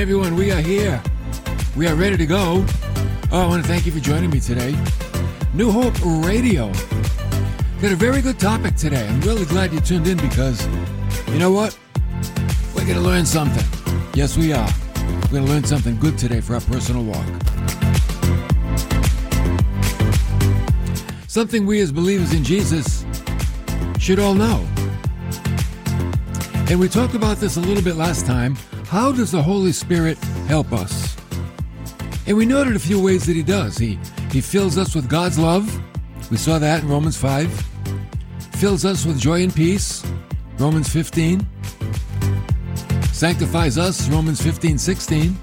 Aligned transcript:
Everyone, 0.00 0.34
we 0.34 0.50
are 0.50 0.62
here. 0.62 1.02
We 1.76 1.86
are 1.86 1.94
ready 1.94 2.16
to 2.16 2.24
go. 2.24 2.64
Oh, 3.30 3.42
I 3.42 3.46
want 3.46 3.62
to 3.62 3.68
thank 3.68 3.84
you 3.84 3.92
for 3.92 4.00
joining 4.00 4.30
me 4.30 4.40
today. 4.40 4.74
New 5.52 5.70
Hope 5.70 5.92
Radio. 6.24 6.68
Got 7.82 7.92
a 7.92 7.96
very 7.96 8.22
good 8.22 8.40
topic 8.40 8.76
today. 8.76 9.06
I'm 9.06 9.20
really 9.20 9.44
glad 9.44 9.74
you 9.74 9.80
tuned 9.80 10.08
in 10.08 10.16
because 10.16 10.66
you 11.28 11.38
know 11.38 11.50
what? 11.50 11.78
We're 12.74 12.86
going 12.86 12.96
to 12.96 13.02
learn 13.02 13.26
something. 13.26 13.62
Yes, 14.14 14.38
we 14.38 14.54
are. 14.54 14.70
We're 15.24 15.32
going 15.32 15.44
to 15.44 15.52
learn 15.52 15.64
something 15.64 15.98
good 15.98 16.16
today 16.16 16.40
for 16.40 16.54
our 16.54 16.62
personal 16.62 17.04
walk. 17.04 17.26
Something 21.28 21.66
we 21.66 21.78
as 21.80 21.92
believers 21.92 22.32
in 22.32 22.42
Jesus 22.42 23.04
should 23.98 24.18
all 24.18 24.32
know. 24.32 24.66
And 26.70 26.80
we 26.80 26.88
talked 26.88 27.14
about 27.14 27.36
this 27.36 27.58
a 27.58 27.60
little 27.60 27.84
bit 27.84 27.96
last 27.96 28.24
time. 28.24 28.56
How 28.90 29.12
does 29.12 29.30
the 29.30 29.40
Holy 29.40 29.70
Spirit 29.70 30.18
help 30.48 30.72
us? 30.72 31.16
And 32.26 32.36
we 32.36 32.44
noted 32.44 32.74
a 32.74 32.80
few 32.80 33.00
ways 33.00 33.24
that 33.26 33.36
He 33.36 33.42
does. 33.44 33.78
He, 33.78 34.00
he 34.32 34.40
fills 34.40 34.76
us 34.76 34.96
with 34.96 35.08
God's 35.08 35.38
love. 35.38 35.64
We 36.28 36.36
saw 36.36 36.58
that 36.58 36.82
in 36.82 36.88
Romans 36.88 37.16
5. 37.16 37.48
Fills 38.54 38.84
us 38.84 39.06
with 39.06 39.16
joy 39.16 39.44
and 39.44 39.54
peace. 39.54 40.04
Romans 40.58 40.88
15. 40.88 41.46
Sanctifies 43.12 43.78
us. 43.78 44.08
Romans 44.08 44.42
15, 44.42 44.76
16. 44.76 45.38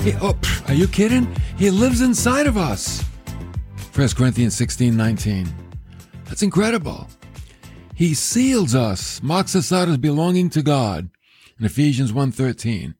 He, 0.00 0.14
oh, 0.22 0.34
are 0.68 0.74
you 0.74 0.88
kidding? 0.88 1.30
He 1.58 1.70
lives 1.70 2.00
inside 2.00 2.46
of 2.46 2.56
us. 2.56 3.02
1 3.94 4.08
Corinthians 4.16 4.54
16, 4.54 4.96
19. 4.96 5.46
That's 6.24 6.42
incredible. 6.42 7.10
He 7.94 8.14
seals 8.14 8.74
us, 8.74 9.22
marks 9.22 9.54
us 9.54 9.70
out 9.70 9.90
as 9.90 9.98
belonging 9.98 10.48
to 10.48 10.62
God 10.62 11.10
in 11.62 11.66
Ephesians 11.66 12.12
1:13. 12.12 12.96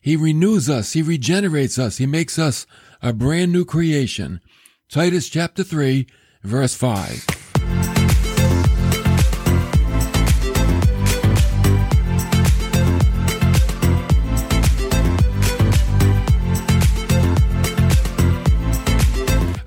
He 0.00 0.16
renews 0.16 0.70
us, 0.70 0.94
he 0.94 1.02
regenerates 1.02 1.78
us, 1.78 1.98
he 1.98 2.06
makes 2.06 2.38
us 2.38 2.66
a 3.02 3.12
brand 3.12 3.52
new 3.52 3.66
creation. 3.66 4.40
Titus 4.88 5.28
chapter 5.28 5.62
3, 5.62 6.06
verse 6.42 6.74
5. 6.74 7.26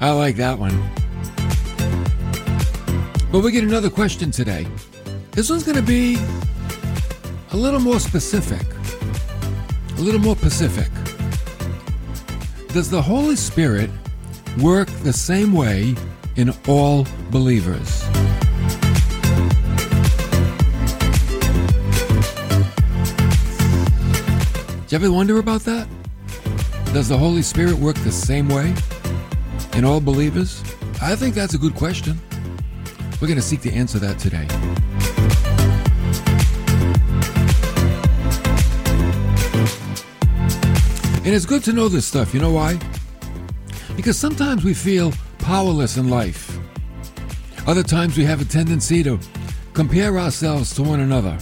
I 0.02 0.12
like 0.12 0.38
that 0.38 0.58
one. 0.58 0.76
But 3.32 3.42
we 3.42 3.52
get 3.52 3.64
another 3.64 3.92
question 3.92 4.32
today. 4.32 4.66
This 5.32 5.48
one's 5.48 5.64
going 5.64 5.76
to 5.76 5.84
be 5.84 6.18
a 7.52 7.58
little 7.58 7.80
more 7.80 8.00
specific, 8.00 8.66
a 9.98 10.02
little 10.02 10.20
more 10.20 10.36
Pacific. 10.36 10.90
Does 12.70 12.90
the 12.90 13.02
Holy 13.02 13.36
Spirit 13.36 13.90
work 14.60 14.88
the 15.04 15.14
same 15.14 15.54
way 15.54 15.96
in 16.36 16.54
all 16.68 17.08
believers? 17.32 18.04
Do 24.88 24.96
you 24.96 25.06
ever 25.06 25.12
wonder 25.12 25.40
about 25.40 25.62
that? 25.62 25.88
Does 26.94 27.10
the 27.10 27.18
Holy 27.18 27.42
Spirit 27.42 27.76
work 27.76 27.96
the 27.98 28.12
same 28.12 28.50
way 28.50 28.74
in 29.74 29.84
all 29.86 30.00
believers? 30.00 30.64
I 31.02 31.16
think 31.16 31.36
that's 31.36 31.54
a 31.54 31.58
good 31.58 31.76
question. 31.76 32.20
We're 33.22 33.28
going 33.28 33.36
to 33.36 33.42
seek 33.42 33.62
to 33.62 33.72
answer 33.72 34.00
that 34.00 34.20
today. 34.20 34.48
And 41.26 41.34
it's 41.34 41.48
good 41.48 41.64
to 41.64 41.74
know 41.74 41.90
this 41.90 42.06
stuff. 42.06 42.36
You 42.36 42.40
know 42.40 42.52
why? 42.52 42.80
Because 43.96 44.16
sometimes 44.16 44.64
we 44.64 44.76
feel 44.76 45.12
powerless 45.40 45.98
in 45.98 46.08
life. 46.08 46.56
Other 47.66 47.82
times 47.82 48.16
we 48.16 48.24
have 48.26 48.42
a 48.42 48.46
tendency 48.46 49.02
to 49.02 49.20
compare 49.74 50.20
ourselves 50.20 50.76
to 50.76 50.84
one 50.84 51.00
another 51.00 51.36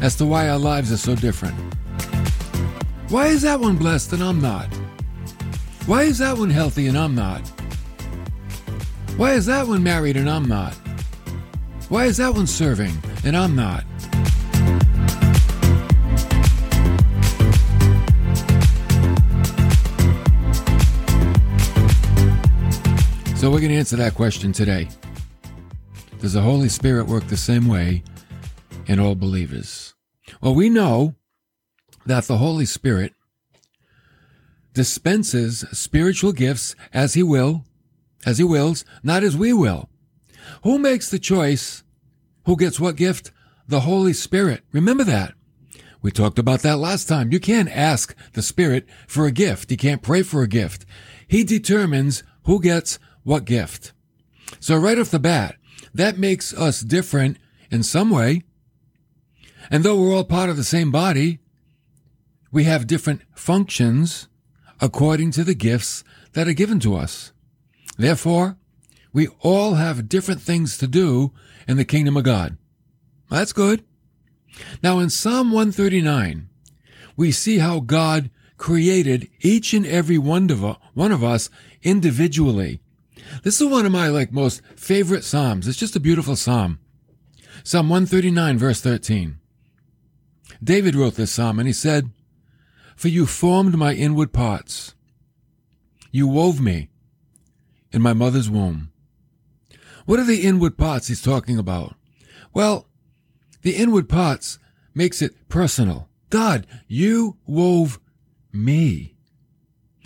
as 0.00 0.16
to 0.16 0.26
why 0.26 0.48
our 0.48 0.58
lives 0.58 0.90
are 0.90 0.96
so 0.96 1.14
different. 1.14 1.54
Why 3.10 3.28
is 3.28 3.42
that 3.42 3.60
one 3.60 3.76
blessed 3.76 4.12
and 4.14 4.24
I'm 4.24 4.40
not? 4.40 4.66
Why 5.86 6.02
is 6.02 6.18
that 6.18 6.36
one 6.36 6.50
healthy 6.50 6.88
and 6.88 6.98
I'm 6.98 7.14
not? 7.14 7.40
Why 9.16 9.34
is 9.34 9.46
that 9.46 9.68
one 9.68 9.84
married 9.84 10.16
and 10.16 10.28
I'm 10.28 10.48
not? 10.48 10.74
Why 11.88 12.06
is 12.06 12.16
that 12.16 12.34
one 12.34 12.48
serving 12.48 12.98
and 13.24 13.36
I'm 13.36 13.54
not? 13.54 13.84
So 23.48 23.52
we're 23.52 23.60
going 23.60 23.72
to 23.72 23.78
answer 23.78 23.96
that 23.96 24.14
question 24.14 24.52
today. 24.52 24.88
Does 26.20 26.34
the 26.34 26.42
Holy 26.42 26.68
Spirit 26.68 27.06
work 27.06 27.28
the 27.28 27.36
same 27.38 27.66
way 27.66 28.02
in 28.86 29.00
all 29.00 29.14
believers? 29.14 29.94
Well, 30.42 30.54
we 30.54 30.68
know 30.68 31.14
that 32.04 32.24
the 32.24 32.36
Holy 32.36 32.66
Spirit 32.66 33.14
dispenses 34.74 35.64
spiritual 35.72 36.32
gifts 36.32 36.76
as 36.92 37.14
he 37.14 37.22
will, 37.22 37.64
as 38.26 38.36
he 38.36 38.44
wills, 38.44 38.84
not 39.02 39.22
as 39.22 39.34
we 39.34 39.54
will. 39.54 39.88
Who 40.62 40.78
makes 40.78 41.08
the 41.08 41.18
choice? 41.18 41.82
Who 42.44 42.54
gets 42.54 42.78
what 42.78 42.96
gift? 42.96 43.32
The 43.66 43.80
Holy 43.80 44.12
Spirit. 44.12 44.62
Remember 44.72 45.04
that. 45.04 45.32
We 46.02 46.10
talked 46.10 46.38
about 46.38 46.60
that 46.60 46.76
last 46.76 47.08
time. 47.08 47.32
You 47.32 47.40
can't 47.40 47.74
ask 47.74 48.14
the 48.34 48.42
Spirit 48.42 48.86
for 49.06 49.24
a 49.24 49.32
gift. 49.32 49.70
You 49.70 49.78
can't 49.78 50.02
pray 50.02 50.22
for 50.22 50.42
a 50.42 50.48
gift. 50.48 50.84
He 51.26 51.44
determines 51.44 52.22
who 52.44 52.60
gets 52.60 52.98
what 53.28 53.44
gift? 53.44 53.92
So 54.58 54.74
right 54.74 54.98
off 54.98 55.10
the 55.10 55.18
bat, 55.18 55.56
that 55.92 56.16
makes 56.16 56.54
us 56.54 56.80
different 56.80 57.36
in 57.70 57.82
some 57.82 58.08
way. 58.08 58.42
And 59.70 59.84
though 59.84 60.00
we're 60.00 60.14
all 60.14 60.24
part 60.24 60.48
of 60.48 60.56
the 60.56 60.64
same 60.64 60.90
body, 60.90 61.38
we 62.50 62.64
have 62.64 62.86
different 62.86 63.20
functions 63.34 64.28
according 64.80 65.32
to 65.32 65.44
the 65.44 65.54
gifts 65.54 66.04
that 66.32 66.48
are 66.48 66.54
given 66.54 66.80
to 66.80 66.96
us. 66.96 67.32
Therefore, 67.98 68.56
we 69.12 69.28
all 69.40 69.74
have 69.74 70.08
different 70.08 70.40
things 70.40 70.78
to 70.78 70.86
do 70.86 71.34
in 71.68 71.76
the 71.76 71.84
kingdom 71.84 72.16
of 72.16 72.24
God. 72.24 72.56
That's 73.28 73.52
good. 73.52 73.84
Now 74.82 75.00
in 75.00 75.10
Psalm 75.10 75.52
139, 75.52 76.48
we 77.14 77.30
see 77.30 77.58
how 77.58 77.80
God 77.80 78.30
created 78.56 79.28
each 79.40 79.74
and 79.74 79.84
every 79.84 80.16
one 80.16 80.50
of, 80.50 81.22
us 81.22 81.50
individually 81.82 82.80
this 83.42 83.60
is 83.60 83.66
one 83.66 83.86
of 83.86 83.92
my 83.92 84.08
like 84.08 84.32
most 84.32 84.62
favorite 84.76 85.24
psalms. 85.24 85.66
It's 85.66 85.78
just 85.78 85.96
a 85.96 86.00
beautiful 86.00 86.36
psalm. 86.36 86.78
Psalm 87.64 87.88
139 87.88 88.58
verse 88.58 88.80
13. 88.80 89.38
David 90.62 90.94
wrote 90.94 91.14
this 91.14 91.32
psalm 91.32 91.58
and 91.58 91.66
he 91.66 91.72
said, 91.72 92.10
For 92.96 93.08
you 93.08 93.26
formed 93.26 93.76
my 93.76 93.94
inward 93.94 94.32
parts. 94.32 94.94
You 96.10 96.26
wove 96.26 96.60
me 96.60 96.88
in 97.92 98.02
my 98.02 98.12
mother's 98.12 98.50
womb. 98.50 98.90
What 100.06 100.18
are 100.18 100.24
the 100.24 100.42
inward 100.42 100.78
parts 100.78 101.08
he's 101.08 101.22
talking 101.22 101.58
about? 101.58 101.94
Well, 102.54 102.86
the 103.62 103.76
inward 103.76 104.08
parts 104.08 104.58
makes 104.94 105.20
it 105.20 105.48
personal. 105.48 106.08
God, 106.30 106.66
you 106.86 107.36
wove 107.46 108.00
me. 108.52 109.14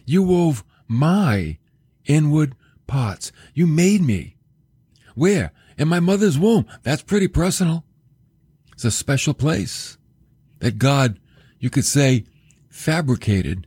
You 0.04 0.22
wove 0.22 0.64
my 0.88 1.58
inward 2.04 2.54
parts. 2.92 3.32
You 3.54 3.66
made 3.66 4.02
me. 4.02 4.36
Where? 5.14 5.52
In 5.78 5.88
my 5.88 5.98
mother's 5.98 6.38
womb. 6.38 6.66
That's 6.82 7.02
pretty 7.02 7.26
personal. 7.26 7.84
It's 8.74 8.84
a 8.84 8.90
special 8.90 9.32
place 9.32 9.96
that 10.58 10.76
God, 10.76 11.18
you 11.58 11.70
could 11.70 11.86
say, 11.86 12.26
fabricated, 12.68 13.66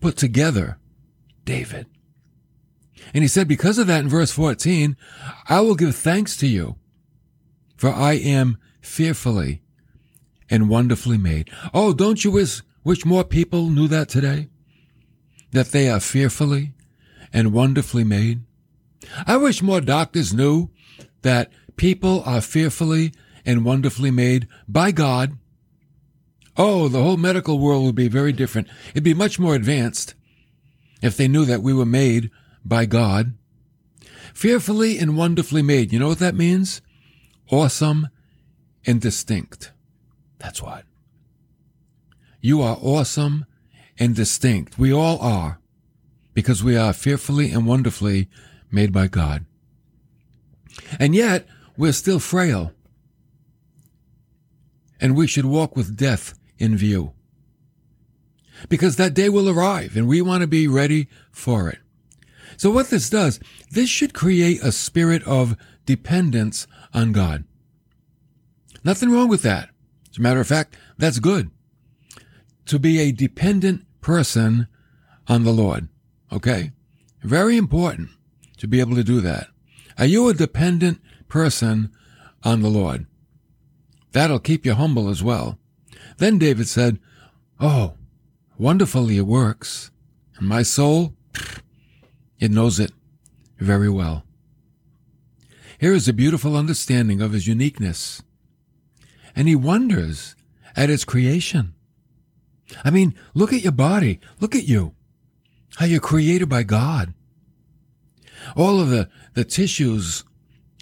put 0.00 0.16
together 0.16 0.78
David. 1.44 1.86
And 3.14 3.22
he 3.22 3.28
said, 3.28 3.46
because 3.46 3.78
of 3.78 3.86
that 3.86 4.00
in 4.00 4.08
verse 4.08 4.32
14, 4.32 4.96
I 5.48 5.60
will 5.60 5.76
give 5.76 5.94
thanks 5.94 6.36
to 6.38 6.48
you, 6.48 6.76
for 7.76 7.90
I 7.90 8.14
am 8.14 8.58
fearfully 8.80 9.62
and 10.50 10.68
wonderfully 10.68 11.18
made. 11.18 11.48
Oh, 11.72 11.92
don't 11.94 12.24
you 12.24 12.32
wish, 12.32 12.62
wish 12.82 13.04
more 13.04 13.22
people 13.22 13.70
knew 13.70 13.86
that 13.86 14.08
today? 14.08 14.48
That 15.52 15.68
they 15.68 15.88
are 15.88 16.00
fearfully 16.00 16.72
and 17.32 17.52
wonderfully 17.52 18.04
made? 18.04 18.42
I 19.26 19.36
wish 19.36 19.62
more 19.62 19.80
doctors 19.80 20.32
knew 20.32 20.70
that 21.22 21.50
people 21.76 22.22
are 22.24 22.40
fearfully 22.40 23.12
and 23.44 23.64
wonderfully 23.64 24.10
made 24.10 24.46
by 24.68 24.92
God. 24.92 25.38
Oh, 26.56 26.88
the 26.88 27.02
whole 27.02 27.16
medical 27.16 27.58
world 27.58 27.84
would 27.84 27.94
be 27.94 28.08
very 28.08 28.32
different. 28.32 28.68
It'd 28.90 29.02
be 29.02 29.14
much 29.14 29.38
more 29.38 29.54
advanced 29.54 30.14
if 31.00 31.16
they 31.16 31.28
knew 31.28 31.44
that 31.44 31.62
we 31.62 31.72
were 31.72 31.86
made 31.86 32.30
by 32.64 32.84
God. 32.86 33.34
Fearfully 34.34 34.98
and 34.98 35.16
wonderfully 35.16 35.62
made. 35.62 35.92
You 35.92 35.98
know 35.98 36.08
what 36.08 36.18
that 36.18 36.34
means? 36.34 36.80
Awesome 37.50 38.08
and 38.86 39.00
distinct. 39.00 39.72
That's 40.38 40.62
what. 40.62 40.84
You 42.40 42.60
are 42.62 42.78
awesome 42.80 43.46
and 43.98 44.14
distinct. 44.14 44.78
We 44.78 44.92
all 44.92 45.18
are 45.20 45.60
because 46.34 46.64
we 46.64 46.76
are 46.76 46.92
fearfully 46.92 47.50
and 47.50 47.66
wonderfully 47.66 48.28
made 48.70 48.92
by 48.92 49.06
God. 49.06 49.44
And 50.98 51.14
yet, 51.14 51.46
we're 51.76 51.92
still 51.92 52.18
frail. 52.18 52.72
And 55.00 55.16
we 55.16 55.26
should 55.26 55.44
walk 55.44 55.76
with 55.76 55.96
death 55.96 56.38
in 56.58 56.76
view. 56.76 57.12
Because 58.68 58.96
that 58.96 59.14
day 59.14 59.28
will 59.28 59.48
arrive 59.48 59.96
and 59.96 60.06
we 60.06 60.22
want 60.22 60.42
to 60.42 60.46
be 60.46 60.68
ready 60.68 61.08
for 61.30 61.68
it. 61.68 61.78
So 62.56 62.70
what 62.70 62.90
this 62.90 63.10
does, 63.10 63.40
this 63.70 63.88
should 63.88 64.14
create 64.14 64.62
a 64.62 64.70
spirit 64.70 65.22
of 65.24 65.56
dependence 65.84 66.66
on 66.94 67.12
God. 67.12 67.44
Nothing 68.84 69.10
wrong 69.10 69.28
with 69.28 69.42
that. 69.42 69.70
As 70.10 70.18
a 70.18 70.20
matter 70.20 70.40
of 70.40 70.46
fact, 70.46 70.76
that's 70.98 71.18
good. 71.18 71.50
To 72.66 72.78
be 72.78 73.00
a 73.00 73.12
dependent 73.12 73.84
person 74.00 74.68
on 75.26 75.44
the 75.44 75.52
Lord. 75.52 75.88
Okay? 76.32 76.72
Very 77.22 77.56
important 77.56 78.08
to 78.56 78.66
be 78.66 78.80
able 78.80 78.96
to 78.96 79.04
do 79.04 79.20
that. 79.20 79.48
Are 79.98 80.06
you 80.06 80.28
a 80.28 80.34
dependent 80.34 81.00
person 81.28 81.92
on 82.42 82.62
the 82.62 82.68
Lord? 82.68 83.06
That'll 84.12 84.38
keep 84.38 84.64
you 84.64 84.74
humble 84.74 85.08
as 85.08 85.22
well. 85.22 85.58
Then 86.18 86.38
David 86.38 86.68
said, 86.68 86.98
Oh, 87.60 87.94
wonderfully 88.58 89.18
it 89.18 89.26
works. 89.26 89.90
And 90.36 90.48
my 90.48 90.62
soul, 90.62 91.14
it 92.38 92.50
knows 92.50 92.80
it 92.80 92.92
very 93.58 93.88
well. 93.88 94.24
Here 95.78 95.94
is 95.94 96.08
a 96.08 96.12
beautiful 96.12 96.56
understanding 96.56 97.20
of 97.20 97.32
his 97.32 97.46
uniqueness. 97.46 98.22
And 99.34 99.48
he 99.48 99.56
wonders 99.56 100.36
at 100.76 100.90
its 100.90 101.04
creation. 101.04 101.74
I 102.84 102.90
mean, 102.90 103.14
look 103.34 103.52
at 103.52 103.62
your 103.62 103.72
body. 103.72 104.20
Look 104.40 104.54
at 104.54 104.68
you. 104.68 104.94
How 105.76 105.86
you're 105.86 106.00
created 106.00 106.48
by 106.48 106.62
God. 106.62 107.14
All 108.56 108.80
of 108.80 108.90
the, 108.90 109.08
the 109.34 109.44
tissues, 109.44 110.24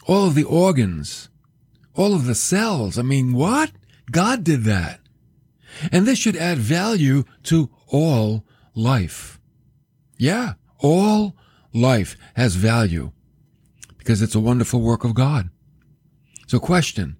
all 0.07 0.27
of 0.27 0.35
the 0.35 0.45
organs, 0.45 1.29
all 1.95 2.15
of 2.15 2.27
the 2.27 2.35
cells. 2.35 2.99
I 2.99 3.03
mean, 3.03 3.33
what? 3.33 3.73
God 4.11 4.43
did 4.43 4.65
that. 4.65 5.01
And 5.93 6.07
this 6.07 6.19
should 6.19 6.37
add 6.37 6.59
value 6.59 7.25
to 7.45 7.71
all 7.87 8.45
life. 8.75 9.39
Yeah, 10.19 10.55
all 10.79 11.37
life 11.73 12.17
has 12.35 12.55
value 12.57 13.13
because 13.99 14.23
it's 14.23 14.35
a 14.35 14.41
wonderful 14.41 14.81
work 14.81 15.05
of 15.05 15.15
God. 15.15 15.51
So 16.47 16.59
question, 16.59 17.17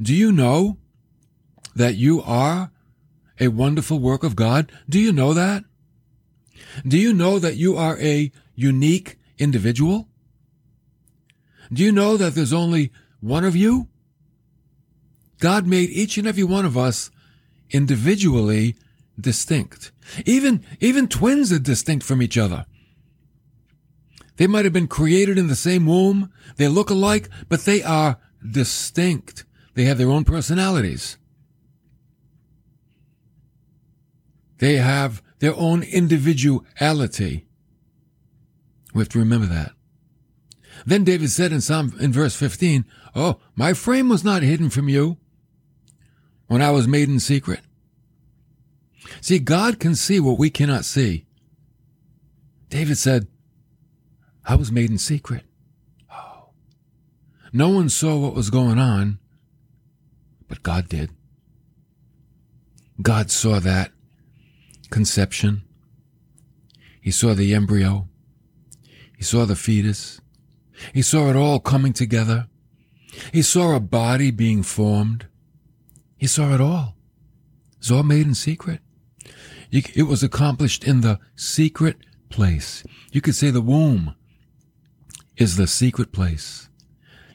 do 0.00 0.14
you 0.14 0.32
know 0.32 0.78
that 1.74 1.96
you 1.96 2.22
are 2.22 2.70
a 3.38 3.48
wonderful 3.48 3.98
work 3.98 4.22
of 4.22 4.36
God? 4.36 4.72
Do 4.88 4.98
you 4.98 5.12
know 5.12 5.34
that? 5.34 5.64
Do 6.86 6.98
you 6.98 7.12
know 7.12 7.38
that 7.38 7.56
you 7.56 7.76
are 7.76 7.98
a 8.00 8.30
unique 8.54 9.18
individual? 9.38 10.08
Do 11.72 11.82
you 11.82 11.92
know 11.92 12.16
that 12.16 12.34
there's 12.34 12.52
only 12.52 12.90
one 13.20 13.44
of 13.44 13.56
you? 13.56 13.88
God 15.38 15.66
made 15.66 15.90
each 15.90 16.18
and 16.18 16.26
every 16.26 16.44
one 16.44 16.64
of 16.64 16.76
us 16.76 17.10
individually 17.70 18.76
distinct. 19.18 19.92
Even, 20.26 20.64
even 20.80 21.08
twins 21.08 21.52
are 21.52 21.58
distinct 21.58 22.04
from 22.04 22.22
each 22.22 22.36
other. 22.36 22.66
They 24.36 24.46
might 24.46 24.64
have 24.64 24.72
been 24.72 24.88
created 24.88 25.38
in 25.38 25.48
the 25.48 25.56
same 25.56 25.86
womb. 25.86 26.32
They 26.56 26.68
look 26.68 26.90
alike, 26.90 27.28
but 27.48 27.60
they 27.60 27.82
are 27.82 28.18
distinct. 28.48 29.44
They 29.74 29.84
have 29.84 29.98
their 29.98 30.10
own 30.10 30.24
personalities. 30.24 31.18
They 34.58 34.76
have 34.76 35.22
their 35.40 35.54
own 35.56 35.82
individuality. 35.82 37.46
We 38.94 39.00
have 39.00 39.08
to 39.10 39.18
remember 39.18 39.46
that. 39.46 39.72
Then 40.86 41.04
David 41.04 41.30
said 41.30 41.52
in 41.52 41.60
Psalm, 41.60 41.94
in 42.00 42.12
verse 42.12 42.36
15, 42.36 42.84
Oh, 43.14 43.40
my 43.56 43.74
frame 43.74 44.08
was 44.08 44.24
not 44.24 44.42
hidden 44.42 44.70
from 44.70 44.88
you 44.88 45.18
when 46.46 46.62
I 46.62 46.70
was 46.70 46.86
made 46.86 47.08
in 47.08 47.20
secret. 47.20 47.60
See, 49.20 49.38
God 49.38 49.80
can 49.80 49.94
see 49.94 50.20
what 50.20 50.38
we 50.38 50.50
cannot 50.50 50.84
see. 50.84 51.26
David 52.68 52.98
said, 52.98 53.26
I 54.44 54.54
was 54.54 54.70
made 54.70 54.90
in 54.90 54.98
secret. 54.98 55.44
Oh. 56.10 56.50
No 57.52 57.68
one 57.68 57.88
saw 57.88 58.16
what 58.16 58.34
was 58.34 58.50
going 58.50 58.78
on, 58.78 59.18
but 60.48 60.62
God 60.62 60.88
did. 60.88 61.10
God 63.02 63.30
saw 63.30 63.58
that 63.60 63.92
conception. 64.90 65.62
He 67.00 67.10
saw 67.10 67.34
the 67.34 67.54
embryo. 67.54 68.08
He 69.16 69.24
saw 69.24 69.44
the 69.44 69.56
fetus. 69.56 70.20
He 70.92 71.02
saw 71.02 71.30
it 71.30 71.36
all 71.36 71.60
coming 71.60 71.92
together. 71.92 72.48
He 73.32 73.42
saw 73.42 73.74
a 73.74 73.80
body 73.80 74.30
being 74.30 74.62
formed. 74.62 75.26
He 76.16 76.26
saw 76.26 76.54
it 76.54 76.60
all. 76.60 76.96
It 77.72 77.78
was 77.80 77.90
all 77.90 78.02
made 78.02 78.26
in 78.26 78.34
secret. 78.34 78.80
It 79.72 80.08
was 80.08 80.22
accomplished 80.22 80.84
in 80.84 81.00
the 81.00 81.18
secret 81.36 81.98
place. 82.28 82.84
You 83.12 83.20
could 83.20 83.34
say 83.36 83.50
the 83.50 83.60
womb 83.60 84.14
is 85.36 85.56
the 85.56 85.66
secret 85.66 86.12
place. 86.12 86.68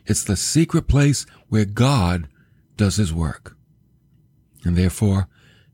It's 0.06 0.24
the 0.24 0.36
secret 0.36 0.88
place 0.88 1.26
where 1.50 1.66
God 1.66 2.28
does 2.78 2.98
his 2.98 3.14
work. 3.14 3.58
And 4.64 4.76
therefore, 4.76 5.28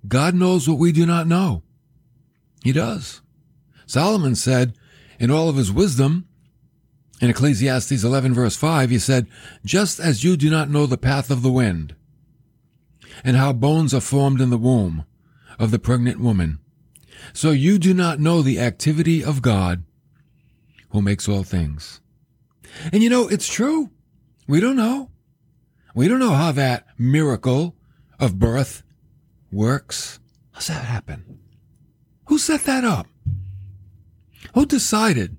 God 0.08 0.36
knows 0.36 0.70
what 0.70 0.78
we 0.78 0.92
do 0.92 1.06
not 1.06 1.28
know. 1.28 1.64
He 2.64 2.72
does. 2.72 3.22
Solomon 3.86 4.36
said, 4.36 4.74
in 5.20 5.32
all 5.32 5.50
of 5.50 5.56
his 5.56 5.72
wisdom, 5.72 6.28
in 7.20 7.30
Ecclesiastes 7.30 8.04
11 8.04 8.34
verse 8.34 8.56
5, 8.56 8.90
he 8.90 9.00
said, 9.00 9.28
just 9.64 10.00
as 10.00 10.24
you 10.24 10.38
do 10.38 10.50
not 10.50 10.70
know 10.70 10.86
the 10.86 10.98
path 10.98 11.30
of 11.30 11.42
the 11.42 11.52
wind, 11.52 11.96
and 13.24 13.38
how 13.38 13.54
bones 13.54 13.94
are 13.94 14.02
formed 14.02 14.42
in 14.42 14.50
the 14.50 14.58
womb 14.58 15.06
of 15.60 15.72
the 15.72 15.80
pregnant 15.80 16.20
woman, 16.20 16.60
so 17.34 17.52
you 17.52 17.78
do 17.78 17.94
not 17.94 18.20
know 18.20 18.42
the 18.42 18.60
activity 18.60 19.24
of 19.24 19.42
God 19.42 19.84
who 20.90 21.02
makes 21.02 21.28
all 21.30 21.44
things. 21.44 22.02
And 22.92 23.04
you 23.04 23.10
know, 23.10 23.28
it's 23.28 23.48
true. 23.48 23.92
We 24.48 24.60
don't 24.60 24.76
know. 24.76 25.12
We 25.94 26.08
don't 26.08 26.20
know 26.20 26.32
how 26.32 26.52
that 26.54 26.86
miracle 26.98 27.76
of 28.20 28.40
birth 28.40 28.84
works. 29.52 30.20
How's 30.52 30.68
that 30.68 30.86
happen? 30.86 31.41
Who 32.32 32.38
set 32.38 32.64
that 32.64 32.86
up? 32.86 33.08
Who 34.54 34.66
decided 34.66 35.36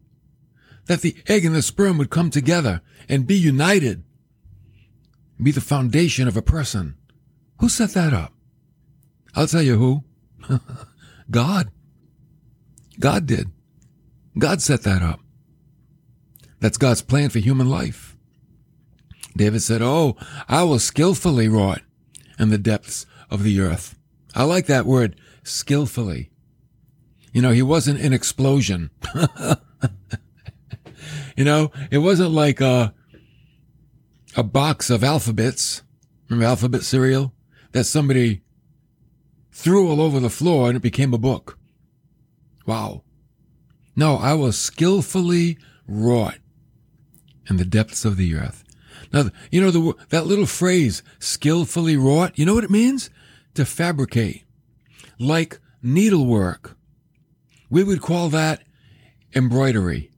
that 0.89 1.01
the 1.01 1.17
egg 1.27 1.47
and 1.47 1.55
the 1.55 1.63
sperm 1.63 1.97
would 1.97 2.11
come 2.11 2.29
together 2.29 2.83
and 3.09 3.27
be 3.27 3.35
united, 3.35 4.05
be 5.43 5.53
the 5.53 5.63
foundation 5.63 6.29
of 6.29 6.37
a 6.37 6.43
person? 6.43 6.99
Who 7.61 7.71
set 7.71 7.93
that 7.93 8.13
up? 8.13 8.35
I'll 9.35 9.47
tell 9.47 9.63
you 9.63 9.79
who. 9.79 10.05
God. 11.31 11.71
God 13.01 13.25
did. 13.25 13.51
God 14.39 14.61
set 14.61 14.83
that 14.83 15.01
up. 15.01 15.21
That's 16.61 16.77
God's 16.77 17.01
plan 17.01 17.31
for 17.31 17.39
human 17.39 17.71
life. 17.71 18.19
David 19.35 19.63
said, 19.63 19.81
Oh, 19.81 20.15
I 20.47 20.65
was 20.65 20.85
skillfully 20.85 21.49
wrought 21.49 21.81
in 22.39 22.51
the 22.51 22.59
depths 22.59 23.07
of 23.31 23.45
the 23.45 23.61
earth. 23.61 23.99
I 24.35 24.43
like 24.45 24.67
that 24.67 24.85
word, 24.85 25.17
skillfully. 25.43 26.32
You 27.33 27.41
know, 27.41 27.51
he 27.51 27.63
wasn't 27.63 28.01
an 28.01 28.13
explosion. 28.13 28.91
you 31.37 31.45
know, 31.45 31.71
it 31.91 31.99
wasn't 31.99 32.31
like 32.31 32.61
a, 32.61 32.95
a 34.37 34.43
box 34.43 34.91
of 34.91 35.03
alphabets, 35.03 35.83
remember 36.29 36.47
alphabet 36.47 36.83
cereal, 36.83 37.33
that 37.73 37.85
somebody 37.85 38.43
threw 39.51 39.89
all 39.89 40.01
over 40.01 40.21
the 40.21 40.31
floor 40.31 40.69
and 40.69 40.77
it 40.77 40.83
became 40.83 41.15
a 41.15 41.19
book. 41.19 41.59
Wow. 42.67 43.03
No, 43.97 44.17
I 44.17 44.35
was 44.35 44.59
skillfully 44.59 45.59
wrought 45.87 46.39
in 47.49 47.57
the 47.57 47.65
depths 47.65 48.05
of 48.05 48.17
the 48.17 48.35
earth. 48.35 48.63
Now, 49.13 49.31
you 49.51 49.61
know, 49.61 49.71
the, 49.71 49.95
that 50.11 50.27
little 50.27 50.47
phrase, 50.47 51.03
skillfully 51.19 51.97
wrought, 51.97 52.39
you 52.39 52.47
know 52.47 52.55
what 52.55 52.65
it 52.65 52.71
means? 52.71 53.11
To 53.55 53.65
fabricate. 53.65 54.45
Like 55.19 55.61
needlework 55.83 56.77
we 57.73 57.83
would 57.83 58.03
call 58.03 58.29
that 58.29 58.63
embroidery. 59.35 60.11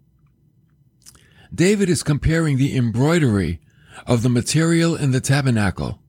David 1.55 1.89
is 1.89 2.03
comparing 2.03 2.57
the 2.57 2.77
embroidery 2.77 3.61
of 4.09 4.25
the 4.25 4.29
material 4.29 4.97
in 4.97 5.13
the 5.13 5.21
tabernacle 5.21 6.01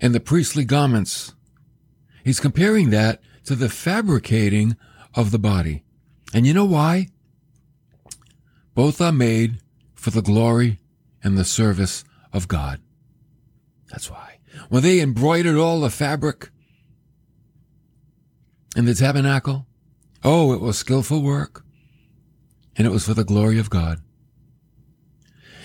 and 0.00 0.14
the 0.14 0.20
priestly 0.20 0.64
garments. 0.64 1.34
He's 2.22 2.38
comparing 2.38 2.90
that 2.90 3.20
to 3.46 3.56
the 3.56 3.68
fabricating 3.68 4.76
of 5.16 5.32
the 5.32 5.38
body. 5.38 5.82
And 6.32 6.46
you 6.46 6.54
know 6.54 6.64
why? 6.64 7.08
Both 8.76 9.00
are 9.00 9.10
made 9.10 9.58
for 9.96 10.10
the 10.10 10.22
glory 10.22 10.78
and 11.24 11.36
the 11.36 11.44
service 11.44 12.04
of 12.32 12.46
God. 12.46 12.80
That's 13.90 14.08
why. 14.08 14.38
When 14.68 14.84
they 14.84 15.00
embroidered 15.00 15.56
all 15.56 15.80
the 15.80 15.90
fabric 15.90 16.50
in 18.76 18.84
the 18.84 18.94
tabernacle? 18.94 19.66
Oh, 20.22 20.52
it 20.52 20.60
was 20.60 20.78
skillful 20.78 21.22
work, 21.22 21.64
and 22.76 22.86
it 22.86 22.90
was 22.90 23.06
for 23.06 23.14
the 23.14 23.24
glory 23.24 23.58
of 23.58 23.70
God. 23.70 24.00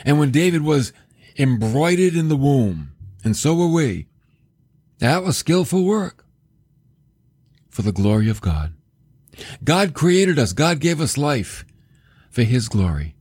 And 0.06 0.20
when 0.20 0.32
David 0.32 0.64
was 0.64 0.94
embroidered 1.38 2.16
in 2.16 2.30
the 2.30 2.36
womb, 2.36 2.92
and 3.24 3.36
so 3.36 3.56
were 3.56 3.68
we, 3.68 4.08
that 5.00 5.24
was 5.24 5.38
skillful 5.38 5.84
work 5.84 6.26
for 7.70 7.82
the 7.82 7.92
glory 7.92 8.30
of 8.30 8.40
God. 8.40 8.74
God 9.64 9.94
created 9.94 10.40
us. 10.40 10.54
God 10.54 10.80
gave 10.80 11.02
us 11.02 11.18
life 11.18 11.66
for 12.30 12.44
his 12.44 12.70
glory. 12.70 13.16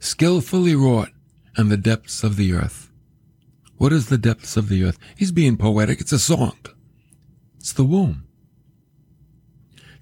Skillfully 0.00 0.74
wrought 0.74 1.10
in 1.56 1.68
the 1.68 1.76
depths 1.76 2.24
of 2.24 2.36
the 2.36 2.52
earth. 2.52 2.90
What 3.76 3.92
is 3.92 4.08
the 4.08 4.18
depths 4.18 4.56
of 4.56 4.68
the 4.68 4.82
earth? 4.82 4.98
He's 5.16 5.30
being 5.30 5.56
poetic. 5.56 6.00
It's 6.00 6.12
a 6.12 6.18
song. 6.18 6.56
It's 7.58 7.72
the 7.72 7.84
womb. 7.84 8.25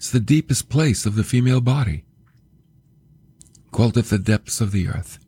It's 0.05 0.11
the 0.11 0.21
deepest 0.21 0.69
place 0.69 1.07
of 1.07 1.17
the 1.17 1.25
female 1.25 1.63
body. 1.63 2.05
Called 3.73 3.97
it 3.97 4.05
the 4.05 4.19
depths 4.19 4.61
of 4.61 4.71
the 4.71 4.87
earth. 4.87 5.19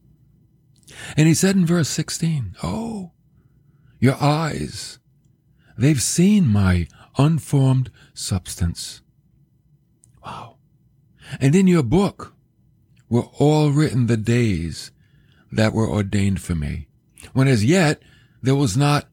And 1.17 1.27
he 1.27 1.33
said 1.33 1.57
in 1.57 1.65
verse 1.65 1.89
16, 1.89 2.57
Oh, 2.63 3.13
your 4.01 4.23
eyes, 4.23 4.99
they've 5.79 6.03
seen 6.03 6.47
my 6.47 6.89
unformed 7.17 7.91
substance. 8.13 9.01
Wow. 10.23 10.57
And 11.41 11.55
in 11.55 11.67
your 11.67 11.83
book 11.83 12.35
were 13.09 13.31
all 13.39 13.71
written 13.71 14.09
the 14.09 14.19
days 14.19 14.91
that 15.51 15.73
were 15.73 15.89
ordained 15.89 16.43
for 16.43 16.55
me, 16.55 16.87
when 17.33 17.49
as 17.49 17.65
yet 17.65 18.03
there 18.43 18.55
was 18.55 18.77
not 18.77 19.09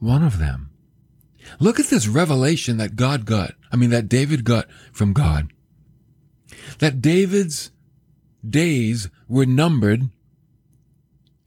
one 0.00 0.24
of 0.24 0.40
them. 0.40 0.69
Look 1.58 1.80
at 1.80 1.86
this 1.86 2.06
revelation 2.06 2.76
that 2.78 2.96
God 2.96 3.24
got, 3.26 3.54
I 3.72 3.76
mean, 3.76 3.90
that 3.90 4.08
David 4.08 4.44
got 4.44 4.70
from 4.92 5.12
God. 5.12 5.52
That 6.78 7.02
David's 7.02 7.70
days 8.48 9.08
were 9.28 9.46
numbered 9.46 10.08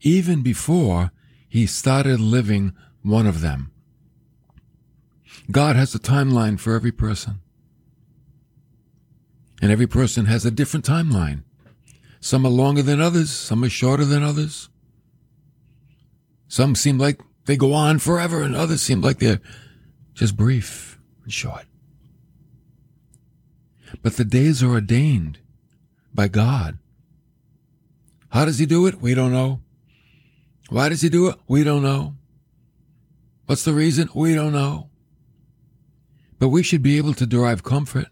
even 0.00 0.42
before 0.42 1.10
he 1.48 1.66
started 1.66 2.20
living 2.20 2.72
one 3.02 3.26
of 3.26 3.40
them. 3.40 3.70
God 5.50 5.76
has 5.76 5.94
a 5.94 5.98
timeline 5.98 6.58
for 6.58 6.74
every 6.74 6.92
person. 6.92 7.40
And 9.60 9.70
every 9.70 9.86
person 9.86 10.26
has 10.26 10.44
a 10.44 10.50
different 10.50 10.84
timeline. 10.84 11.42
Some 12.20 12.46
are 12.46 12.50
longer 12.50 12.82
than 12.82 13.00
others, 13.00 13.30
some 13.30 13.64
are 13.64 13.68
shorter 13.68 14.04
than 14.04 14.22
others. 14.22 14.68
Some 16.48 16.74
seem 16.74 16.98
like 16.98 17.20
they 17.46 17.56
go 17.56 17.72
on 17.72 17.98
forever, 17.98 18.42
and 18.42 18.54
others 18.54 18.82
seem 18.82 19.00
like 19.00 19.18
they're 19.18 19.40
just 20.14 20.36
brief 20.36 20.98
and 21.22 21.32
short. 21.32 21.66
But 24.02 24.16
the 24.16 24.24
days 24.24 24.62
are 24.62 24.70
ordained 24.70 25.38
by 26.12 26.28
God. 26.28 26.78
How 28.30 28.44
does 28.44 28.58
he 28.58 28.66
do 28.66 28.86
it? 28.86 29.00
We 29.00 29.14
don't 29.14 29.32
know. 29.32 29.60
Why 30.68 30.88
does 30.88 31.02
he 31.02 31.08
do 31.08 31.28
it? 31.28 31.36
We 31.46 31.62
don't 31.62 31.82
know. 31.82 32.14
What's 33.46 33.64
the 33.64 33.74
reason? 33.74 34.08
We 34.14 34.34
don't 34.34 34.52
know. 34.52 34.88
But 36.38 36.48
we 36.48 36.62
should 36.62 36.82
be 36.82 36.96
able 36.96 37.14
to 37.14 37.26
derive 37.26 37.62
comfort. 37.62 38.06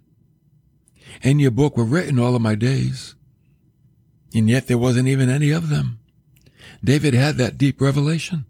In 1.23 1.39
your 1.39 1.51
book 1.51 1.77
were 1.77 1.85
written 1.85 2.19
all 2.19 2.35
of 2.35 2.43
my 2.43 2.55
days, 2.55 3.15
and 4.35 4.49
yet 4.49 4.67
there 4.67 4.79
wasn't 4.79 5.09
even 5.09 5.29
any 5.29 5.51
of 5.51 5.69
them. 5.69 5.99
David 6.85 7.15
had 7.15 7.37
that 7.37 7.59
deep 7.59 7.81
revelation. 7.81 8.45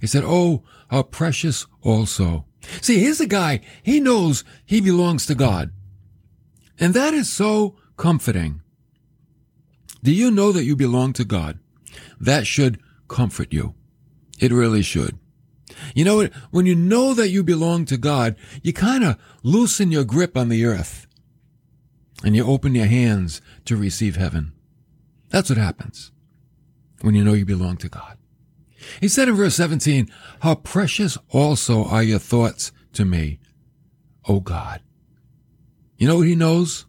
He 0.00 0.06
said, 0.06 0.24
Oh, 0.24 0.62
how 0.90 1.04
precious 1.04 1.66
also. 1.82 2.44
See, 2.80 3.00
here's 3.00 3.20
a 3.20 3.26
guy, 3.26 3.60
he 3.82 4.00
knows 4.00 4.44
he 4.66 4.80
belongs 4.80 5.24
to 5.26 5.34
God. 5.34 5.72
And 6.78 6.94
that 6.94 7.14
is 7.14 7.30
so 7.30 7.76
comforting. 7.96 8.60
Do 10.02 10.12
you 10.12 10.30
know 10.30 10.50
that 10.52 10.64
you 10.64 10.76
belong 10.76 11.12
to 11.14 11.24
God? 11.24 11.58
That 12.20 12.46
should 12.46 12.80
comfort 13.08 13.52
you. 13.52 13.74
It 14.40 14.52
really 14.52 14.82
should. 14.82 15.18
You 15.94 16.04
know, 16.04 16.28
when 16.50 16.66
you 16.66 16.74
know 16.74 17.14
that 17.14 17.28
you 17.28 17.44
belong 17.44 17.84
to 17.86 17.96
God, 17.96 18.36
you 18.62 18.72
kind 18.72 19.04
of 19.04 19.16
loosen 19.42 19.92
your 19.92 20.04
grip 20.04 20.36
on 20.36 20.48
the 20.48 20.64
earth 20.64 21.06
and 22.24 22.34
you 22.34 22.44
open 22.44 22.74
your 22.74 22.86
hands 22.86 23.40
to 23.66 23.76
receive 23.76 24.16
heaven. 24.16 24.52
That's 25.28 25.50
what 25.50 25.58
happens 25.58 26.10
when 27.02 27.14
you 27.14 27.22
know 27.22 27.34
you 27.34 27.44
belong 27.44 27.76
to 27.78 27.88
God. 27.88 28.18
He 29.00 29.08
said 29.08 29.28
in 29.28 29.34
verse 29.34 29.54
17, 29.54 30.10
How 30.40 30.54
precious 30.54 31.18
also 31.28 31.84
are 31.84 32.02
your 32.02 32.18
thoughts 32.18 32.72
to 32.94 33.04
me, 33.04 33.38
O 34.28 34.40
God. 34.40 34.80
You 35.96 36.08
know 36.08 36.16
what 36.16 36.26
he 36.26 36.34
knows? 36.34 36.86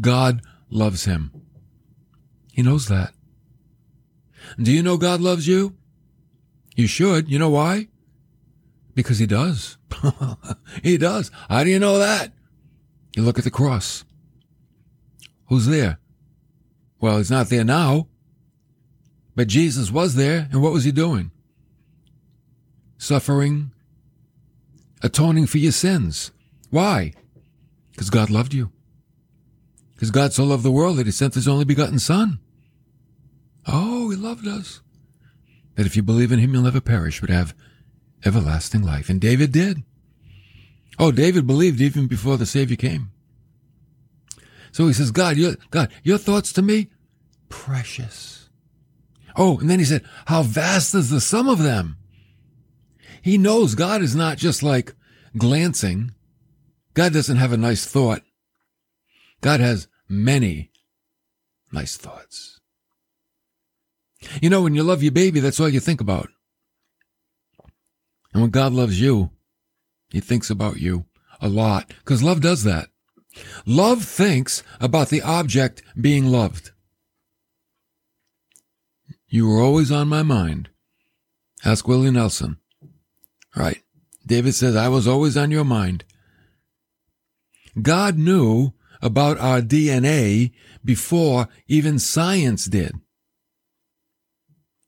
God 0.00 0.42
loves 0.68 1.04
him. 1.04 1.32
He 2.52 2.62
knows 2.62 2.88
that. 2.88 3.14
Do 4.60 4.72
you 4.72 4.82
know 4.82 4.96
God 4.96 5.20
loves 5.20 5.46
you? 5.46 5.76
You 6.76 6.86
should. 6.86 7.30
You 7.30 7.38
know 7.38 7.50
why? 7.50 7.88
Because 8.94 9.18
he 9.18 9.26
does. 9.26 9.78
he 10.82 10.98
does. 10.98 11.30
How 11.48 11.64
do 11.64 11.70
you 11.70 11.78
know 11.78 11.98
that? 11.98 12.32
You 13.16 13.22
look 13.22 13.38
at 13.38 13.44
the 13.44 13.50
cross. 13.50 14.04
Who's 15.48 15.66
there? 15.66 15.98
Well, 17.00 17.18
he's 17.18 17.30
not 17.30 17.48
there 17.48 17.64
now. 17.64 18.08
But 19.40 19.48
Jesus 19.48 19.90
was 19.90 20.16
there, 20.16 20.48
and 20.52 20.60
what 20.60 20.74
was 20.74 20.84
he 20.84 20.92
doing? 20.92 21.30
Suffering, 22.98 23.70
atoning 25.02 25.46
for 25.46 25.56
your 25.56 25.72
sins. 25.72 26.30
Why? 26.68 27.14
Because 27.90 28.10
God 28.10 28.28
loved 28.28 28.52
you. 28.52 28.70
Because 29.94 30.10
God 30.10 30.34
so 30.34 30.44
loved 30.44 30.62
the 30.62 30.70
world 30.70 30.98
that 30.98 31.06
he 31.06 31.10
sent 31.10 31.36
his 31.36 31.48
only 31.48 31.64
begotten 31.64 31.98
Son. 31.98 32.38
Oh, 33.66 34.10
he 34.10 34.16
loved 34.18 34.46
us. 34.46 34.82
That 35.76 35.86
if 35.86 35.96
you 35.96 36.02
believe 36.02 36.32
in 36.32 36.38
him, 36.38 36.52
you'll 36.52 36.64
never 36.64 36.82
perish, 36.82 37.22
but 37.22 37.30
have 37.30 37.54
everlasting 38.26 38.82
life. 38.82 39.08
And 39.08 39.22
David 39.22 39.52
did. 39.52 39.84
Oh, 40.98 41.12
David 41.12 41.46
believed 41.46 41.80
even 41.80 42.08
before 42.08 42.36
the 42.36 42.44
Savior 42.44 42.76
came. 42.76 43.10
So 44.70 44.86
he 44.86 44.92
says, 44.92 45.10
God, 45.10 45.38
your, 45.38 45.54
God, 45.70 45.90
your 46.02 46.18
thoughts 46.18 46.52
to 46.52 46.60
me, 46.60 46.90
precious. 47.48 48.39
Oh, 49.36 49.58
and 49.58 49.70
then 49.70 49.78
he 49.78 49.84
said, 49.84 50.04
how 50.26 50.42
vast 50.42 50.94
is 50.94 51.10
the 51.10 51.20
sum 51.20 51.48
of 51.48 51.58
them? 51.58 51.96
He 53.22 53.38
knows 53.38 53.74
God 53.74 54.02
is 54.02 54.16
not 54.16 54.38
just 54.38 54.62
like 54.62 54.94
glancing. 55.36 56.12
God 56.94 57.12
doesn't 57.12 57.36
have 57.36 57.52
a 57.52 57.56
nice 57.56 57.86
thought. 57.86 58.22
God 59.40 59.60
has 59.60 59.88
many 60.08 60.70
nice 61.72 61.96
thoughts. 61.96 62.60
You 64.42 64.50
know, 64.50 64.62
when 64.62 64.74
you 64.74 64.82
love 64.82 65.02
your 65.02 65.12
baby, 65.12 65.40
that's 65.40 65.60
all 65.60 65.68
you 65.68 65.80
think 65.80 66.00
about. 66.00 66.28
And 68.32 68.42
when 68.42 68.50
God 68.50 68.72
loves 68.72 69.00
you, 69.00 69.30
he 70.10 70.20
thinks 70.20 70.50
about 70.50 70.78
you 70.78 71.06
a 71.40 71.48
lot 71.48 71.88
because 72.00 72.22
love 72.22 72.40
does 72.40 72.64
that. 72.64 72.88
Love 73.64 74.04
thinks 74.04 74.62
about 74.80 75.08
the 75.08 75.22
object 75.22 75.82
being 76.00 76.26
loved. 76.26 76.72
You 79.30 79.48
were 79.48 79.60
always 79.60 79.92
on 79.92 80.08
my 80.08 80.24
mind. 80.24 80.70
Ask 81.64 81.86
Willie 81.86 82.10
Nelson. 82.10 82.56
Right. 83.56 83.82
David 84.26 84.54
says, 84.54 84.74
I 84.74 84.88
was 84.88 85.06
always 85.06 85.36
on 85.36 85.52
your 85.52 85.64
mind. 85.64 86.04
God 87.80 88.18
knew 88.18 88.72
about 89.00 89.38
our 89.38 89.60
DNA 89.60 90.52
before 90.84 91.48
even 91.68 91.98
science 91.98 92.66
did. 92.66 92.92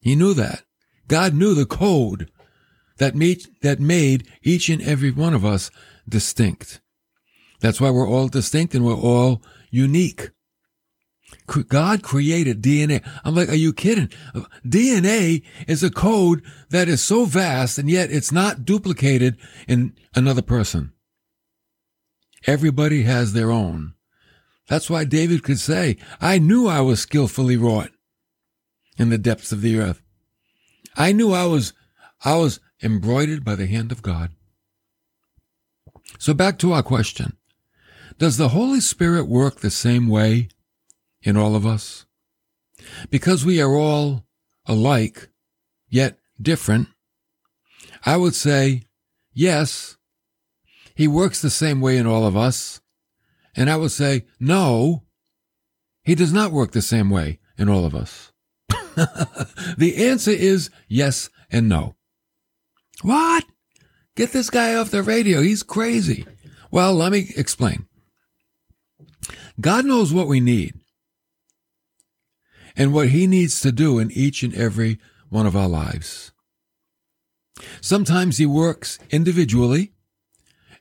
He 0.00 0.16
knew 0.16 0.34
that. 0.34 0.64
God 1.06 1.34
knew 1.34 1.54
the 1.54 1.66
code 1.66 2.28
that 2.99 3.14
made, 3.14 3.42
that 3.62 3.78
made 3.78 4.28
each 4.42 4.68
and 4.68 4.82
every 4.82 5.12
one 5.12 5.34
of 5.34 5.44
us 5.44 5.70
distinct. 6.08 6.80
That's 7.61 7.80
why 7.80 7.90
we're 7.90 8.08
all 8.08 8.28
distinct 8.28 8.75
and 8.75 8.84
we're 8.84 8.94
all 8.94 9.40
unique. 9.70 10.30
God 11.46 12.02
created 12.02 12.62
DNA. 12.62 13.02
I'm 13.25 13.34
like, 13.34 13.49
are 13.49 13.54
you 13.54 13.72
kidding? 13.72 14.11
DNA 14.66 15.42
is 15.66 15.82
a 15.82 15.90
code 15.90 16.42
that 16.70 16.88
is 16.88 17.02
so 17.02 17.25
vast 17.25 17.78
and 17.78 17.90
yet 17.90 18.11
it's 18.11 18.32
not 18.32 18.64
duplicated 18.64 19.37
in 19.68 19.94
another 20.14 20.42
person. 20.42 20.92
Everybody 22.46 23.02
has 23.02 23.32
their 23.32 23.50
own. 23.50 23.94
That's 24.68 24.88
why 24.88 25.04
David 25.04 25.42
could 25.42 25.58
say, 25.58 25.99
I 26.20 26.38
knew 26.38 26.66
I 26.66 26.80
was 26.80 27.00
skillfully 27.00 27.56
wrought 27.56 27.90
in 28.96 29.11
the 29.11 29.18
depths 29.18 29.52
of 29.52 29.61
the 29.61 29.78
earth. 29.78 30.02
I 30.96 31.12
knew 31.12 31.32
I 31.32 31.46
was, 31.46 31.72
I 32.25 32.37
was 32.37 32.61
embroidered 32.82 33.44
by 33.44 33.54
the 33.54 33.66
hand 33.66 33.92
of 33.92 34.02
God. 34.02 34.30
So 36.18 36.34
back 36.34 36.58
to 36.58 36.72
our 36.72 36.82
question. 36.82 37.37
Does 38.18 38.37
the 38.37 38.50
Holy 38.50 38.80
Spirit 38.80 39.26
work 39.26 39.61
the 39.61 39.70
same 39.70 40.08
way 40.08 40.49
in 41.23 41.37
all 41.37 41.55
of 41.55 41.67
us? 41.67 42.07
Because 43.11 43.45
we 43.45 43.61
are 43.61 43.75
all 43.75 44.25
alike, 44.67 45.29
yet 45.88 46.19
different, 46.41 46.88
I 48.05 48.17
would 48.17 48.35
say 48.35 48.83
yes. 49.33 49.97
he 50.95 51.09
works 51.09 51.41
the 51.41 51.50
same 51.50 51.81
way 51.81 51.97
in 51.97 52.07
all 52.07 52.26
of 52.26 52.37
us? 52.37 52.81
And 53.55 53.71
I 53.71 53.76
would 53.76 53.91
say, 53.91 54.25
no, 54.41 55.05
he 56.02 56.14
does 56.14 56.33
not 56.33 56.52
work 56.52 56.73
the 56.73 56.83
same 56.83 57.11
way 57.11 57.38
in 57.59 57.69
all 57.69 57.85
of 57.85 57.95
us. 57.95 58.33
the 59.76 59.95
answer 59.97 60.31
is 60.31 60.71
yes 60.88 61.31
and 61.50 61.69
no. 61.69 61.95
What? 63.02 63.45
Get 64.17 64.33
this 64.33 64.50
guy 64.50 64.75
off 64.75 64.91
the 64.91 65.02
radio. 65.02 65.41
He's 65.41 65.62
crazy. 65.62 66.26
Well, 66.71 66.95
let 66.95 67.12
me 67.12 67.31
explain. 67.37 67.87
God 69.61 69.85
knows 69.85 70.12
what 70.12 70.29
we 70.29 70.41
need 70.41 70.82
and 72.76 72.93
what 72.93 73.09
he 73.09 73.26
needs 73.26 73.61
to 73.61 73.73
do 73.73 73.99
in 73.99 74.11
each 74.11 74.43
and 74.43 74.55
every 74.55 74.99
one 75.29 75.47
of 75.47 75.57
our 75.57 75.69
lives. 75.69 76.33
Sometimes 77.81 78.38
he 78.38 78.47
works 78.47 78.99
individually 79.11 79.93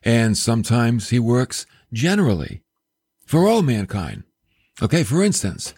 and 0.03 0.38
sometimes 0.38 1.10
he 1.10 1.19
works 1.19 1.65
generally 1.93 2.63
for 3.25 3.48
all 3.48 3.62
mankind. 3.62 4.24
Okay, 4.81 5.03
for 5.03 5.21
instance, 5.24 5.74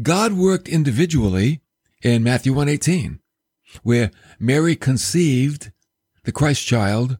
God 0.00 0.32
worked 0.32 0.68
individually 0.68 1.60
in 2.02 2.22
Matthew 2.22 2.52
118, 2.52 3.20
where 3.82 4.10
Mary 4.38 4.74
conceived 4.74 5.70
the 6.24 6.32
Christ 6.32 6.66
child 6.66 7.18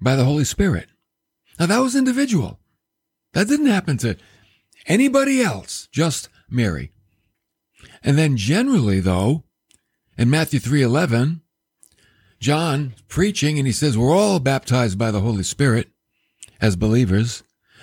by 0.00 0.16
the 0.16 0.24
Holy 0.24 0.44
Spirit. 0.44 0.88
Now 1.58 1.66
that 1.66 1.78
was 1.78 1.94
individual. 1.94 2.58
That 3.34 3.48
didn't 3.48 3.66
happen 3.66 3.98
to 3.98 4.16
anybody 4.86 5.42
else, 5.42 5.88
just 5.92 6.28
Mary. 6.48 6.92
And 8.02 8.18
then 8.18 8.36
generally 8.36 9.00
though, 9.00 9.44
in 10.16 10.30
Matthew 10.30 10.60
3:11, 10.60 11.40
John 12.40 12.94
preaching 13.08 13.58
and 13.58 13.66
he 13.66 13.72
says 13.72 13.98
we're 13.98 14.14
all 14.14 14.40
baptized 14.40 14.98
by 14.98 15.10
the 15.10 15.20
Holy 15.20 15.42
Spirit 15.42 15.90
as 16.60 16.76
believers, 16.76 17.42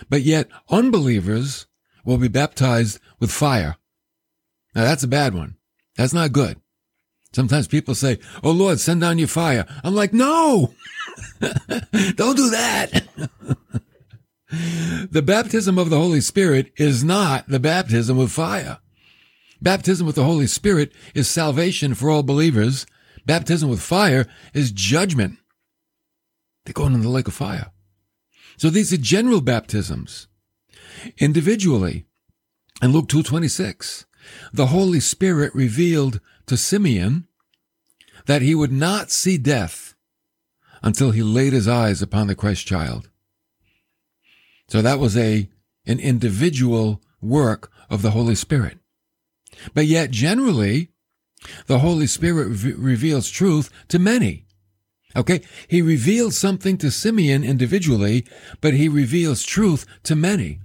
but 0.10 0.22
yet 0.22 0.50
unbelievers 0.70 1.68
will 2.04 2.18
be 2.18 2.28
baptized 2.28 3.00
with 3.20 3.32
fire. 3.32 3.78
Now 4.74 4.84
that's 4.84 5.04
a 5.04 5.08
bad 5.08 5.34
one. 5.34 5.56
That's 5.98 6.14
not 6.14 6.34
good. 6.34 6.60
Sometimes 7.34 7.68
people 7.68 7.96
say, 7.96 8.20
Oh 8.44 8.52
Lord, 8.52 8.80
send 8.80 9.02
down 9.02 9.20
your 9.20 9.28
fire. 9.28 9.66
I'm 9.84 9.94
like, 9.94 10.14
no, 10.14 10.74
don't 11.42 12.38
do 12.38 12.50
that. 12.50 13.04
the 15.12 15.22
baptism 15.22 15.78
of 15.78 15.90
the 15.90 15.98
Holy 15.98 16.22
Spirit 16.22 16.72
is 16.78 17.04
not 17.04 17.48
the 17.48 17.60
baptism 17.60 18.20
of 18.20 18.32
fire. 18.32 18.80
Baptism 19.66 20.06
with 20.06 20.16
the 20.16 20.24
Holy 20.24 20.46
Spirit 20.46 20.94
is 21.16 21.28
salvation 21.28 21.96
for 21.96 22.12
all 22.12 22.22
believers. 22.22 22.86
Baptism 23.26 23.68
with 23.68 23.82
fire 23.82 24.28
is 24.54 24.72
judgment. 24.72 25.40
They're 26.64 26.74
going 26.74 26.94
in 26.94 27.02
the 27.02 27.10
lake 27.10 27.28
of 27.28 27.34
fire. 27.34 27.72
So 28.58 28.70
these 28.70 28.94
are 28.94 28.98
general 28.98 29.42
baptisms. 29.42 30.28
Individually, 31.18 32.06
in 32.80 32.92
Luke 32.92 33.08
2.26, 33.08 34.06
the 34.54 34.68
Holy 34.68 35.00
Spirit 35.00 35.56
revealed 35.56 36.22
to 36.46 36.58
Simeon 36.58 37.28
that 38.28 38.44
he 38.44 38.54
would 38.54 38.72
not 38.72 39.10
see 39.10 39.40
death 39.40 39.96
until 40.84 41.10
he 41.10 41.24
laid 41.24 41.54
his 41.54 41.68
eyes 41.68 42.04
upon 42.04 42.28
the 42.28 42.36
Christ 42.36 42.68
child. 42.68 43.10
So 44.68 44.84
that 44.84 45.00
was 45.00 45.18
a, 45.18 45.50
an 45.88 46.00
individual 46.00 47.02
work 47.20 47.72
of 47.90 48.04
the 48.04 48.12
Holy 48.12 48.36
Spirit. 48.36 48.78
But 49.74 49.86
yet 49.86 50.12
generally, 50.12 50.90
the 51.68 51.80
Holy 51.80 52.08
Spirit 52.08 52.48
re- 52.48 52.74
reveals 52.74 53.30
truth 53.30 53.70
to 53.90 54.00
many. 54.00 54.46
Okay. 55.16 55.42
He 55.68 55.82
reveals 55.82 56.38
something 56.38 56.78
to 56.80 56.92
Simeon 56.92 57.44
individually, 57.44 58.26
but 58.62 58.74
he 58.74 58.90
reveals 58.90 59.44
truth 59.44 59.86
to 60.04 60.16
many. 60.16 60.60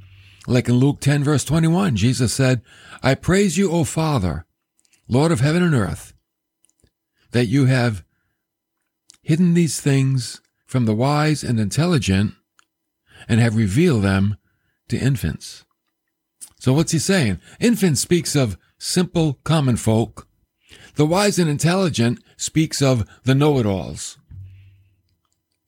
Like 0.46 0.68
in 0.68 0.76
Luke 0.76 1.00
10 1.00 1.22
verse 1.22 1.44
21, 1.44 1.96
Jesus 1.96 2.32
said, 2.32 2.62
I 3.02 3.14
praise 3.14 3.56
you, 3.56 3.70
O 3.70 3.84
Father, 3.84 4.46
Lord 5.08 5.30
of 5.30 5.40
heaven 5.40 5.62
and 5.62 5.74
earth, 5.74 6.14
that 7.30 7.46
you 7.46 7.66
have 7.66 8.04
hidden 9.22 9.54
these 9.54 9.80
things 9.80 10.40
from 10.66 10.86
the 10.86 10.94
wise 10.94 11.44
and 11.44 11.60
intelligent 11.60 12.34
and 13.28 13.40
have 13.40 13.54
revealed 13.54 14.02
them 14.02 14.36
to 14.88 14.98
infants. 14.98 15.64
So 16.58 16.72
what's 16.72 16.92
he 16.92 16.98
saying? 16.98 17.40
Infant 17.60 17.98
speaks 17.98 18.34
of 18.34 18.58
simple 18.80 19.34
common 19.44 19.76
folk. 19.76 20.26
The 20.96 21.06
wise 21.06 21.38
and 21.38 21.48
intelligent 21.48 22.18
speaks 22.36 22.82
of 22.82 23.06
the 23.24 23.34
know-it-alls. 23.34 24.18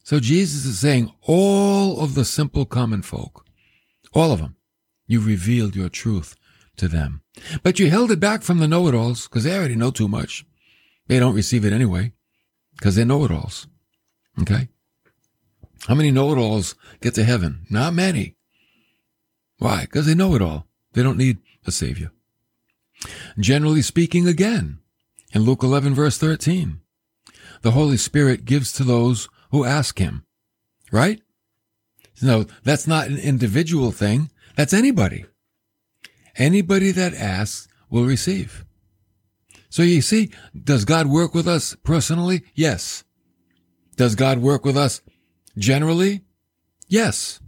So 0.03 0.19
Jesus 0.19 0.65
is 0.65 0.81
saying 0.81 1.13
all 1.21 2.01
of 2.01 2.15
the 2.15 2.25
simple 2.25 2.65
common 2.65 3.03
folk, 3.03 3.47
all 4.13 4.33
of 4.33 4.41
them, 4.41 4.57
you 5.07 5.21
revealed 5.21 5.77
your 5.77 5.89
truth 5.89 6.35
to 6.77 6.89
them. 6.89 7.23
But 7.63 7.79
you 7.79 7.91
held 7.91 8.11
it 8.11 8.19
back 8.19 8.43
from 8.43 8.59
the 8.59 8.67
know-it-alls 8.67 9.29
because 9.29 9.45
they 9.45 9.57
already 9.57 9.77
know 9.77 9.91
too 9.91 10.09
much. 10.09 10.45
They 11.07 11.19
don't 11.19 11.35
receive 11.35 11.65
it 11.65 11.73
anyway 11.73 12.13
because 12.77 12.97
they 12.97 13.05
know-it-alls. 13.05 13.69
Okay? 14.41 14.69
How 15.87 15.95
many 15.95 16.11
know-it-alls 16.11 16.75
get 17.01 17.15
to 17.15 17.25
heaven? 17.25 17.67
Not 17.69 17.95
many. 17.95 18.37
Why? 19.59 19.83
Because 19.83 20.07
they 20.07 20.15
know 20.15 20.35
it 20.35 20.43
all. 20.43 20.67
They 20.95 21.03
don't 21.03 21.19
need 21.19 21.39
a 21.67 21.71
savior. 21.71 22.11
Generally 23.39 23.83
speaking, 23.83 24.27
again, 24.27 24.79
in 25.33 25.43
Luke 25.43 25.63
11 25.63 25.95
verse 25.95 26.19
13, 26.19 26.81
the 27.63 27.73
Holy 27.73 27.97
Spirit 27.97 28.45
gives 28.45 28.73
to 28.73 28.85
those 28.85 29.29
who 29.51 29.65
ask 29.65 29.99
him. 29.99 30.25
Right? 30.91 31.21
No, 32.21 32.47
that's 32.63 32.87
not 32.87 33.09
an 33.09 33.19
individual 33.19 33.91
thing. 33.91 34.31
That's 34.57 34.73
anybody. 34.73 35.25
Anybody 36.37 36.93
that 36.93 37.15
asks 37.15 37.69
will 37.91 38.05
receive. 38.05 38.65
So 39.71 39.83
you 39.83 40.03
see, 40.03 40.31
does 40.55 40.85
God 40.85 41.07
work 41.07 41.35
with 41.35 41.49
us 41.49 41.75
personally? 41.83 42.43
Yes. 42.55 43.05
Does 43.97 44.15
God 44.15 44.39
work 44.39 44.65
with 44.65 44.77
us 44.77 45.01
generally? 45.57 46.23
Yes. 46.89 47.41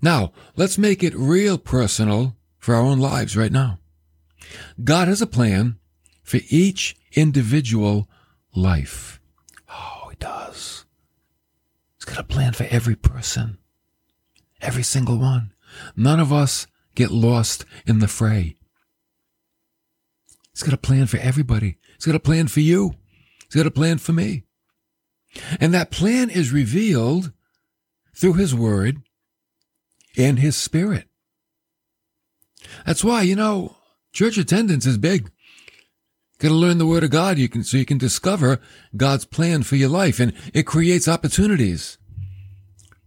Now, 0.00 0.32
let's 0.56 0.78
make 0.78 1.02
it 1.02 1.14
real 1.14 1.58
personal 1.58 2.36
for 2.58 2.74
our 2.74 2.82
own 2.82 2.98
lives 2.98 3.36
right 3.36 3.52
now. 3.52 3.78
God 4.82 5.08
has 5.08 5.22
a 5.22 5.26
plan 5.26 5.78
for 6.22 6.40
each 6.48 6.96
individual 7.12 8.08
life. 8.54 9.20
Oh, 9.68 10.08
he 10.10 10.16
does. 10.16 10.84
He's 11.96 12.04
got 12.04 12.18
a 12.18 12.24
plan 12.24 12.52
for 12.52 12.64
every 12.64 12.96
person. 12.96 13.58
Every 14.60 14.82
single 14.82 15.18
one. 15.18 15.52
None 15.96 16.20
of 16.20 16.32
us 16.32 16.66
get 16.94 17.10
lost 17.10 17.64
in 17.86 17.98
the 17.98 18.08
fray. 18.08 18.56
He's 20.52 20.62
got 20.62 20.74
a 20.74 20.78
plan 20.78 21.06
for 21.06 21.16
everybody. 21.18 21.78
He's 21.96 22.04
got 22.06 22.14
a 22.14 22.20
plan 22.20 22.48
for 22.48 22.60
you. 22.60 22.94
He's 23.44 23.56
got 23.56 23.66
a 23.66 23.70
plan 23.70 23.98
for 23.98 24.12
me. 24.12 24.44
And 25.60 25.72
that 25.72 25.90
plan 25.90 26.28
is 26.28 26.52
revealed 26.52 27.32
through 28.14 28.34
his 28.34 28.54
word 28.54 28.98
and 30.16 30.38
his 30.38 30.56
spirit. 30.56 31.06
That's 32.84 33.02
why, 33.02 33.22
you 33.22 33.34
know, 33.34 33.76
church 34.12 34.38
attendance 34.38 34.86
is 34.86 34.98
big. 34.98 35.30
Got 36.38 36.48
to 36.48 36.54
learn 36.54 36.78
the 36.78 36.86
word 36.86 37.04
of 37.04 37.10
God 37.10 37.38
you 37.38 37.48
can, 37.48 37.62
so 37.62 37.76
you 37.76 37.84
can 37.84 37.98
discover 37.98 38.60
God's 38.96 39.24
plan 39.24 39.62
for 39.62 39.76
your 39.76 39.88
life 39.88 40.18
and 40.18 40.32
it 40.52 40.64
creates 40.64 41.06
opportunities 41.06 41.98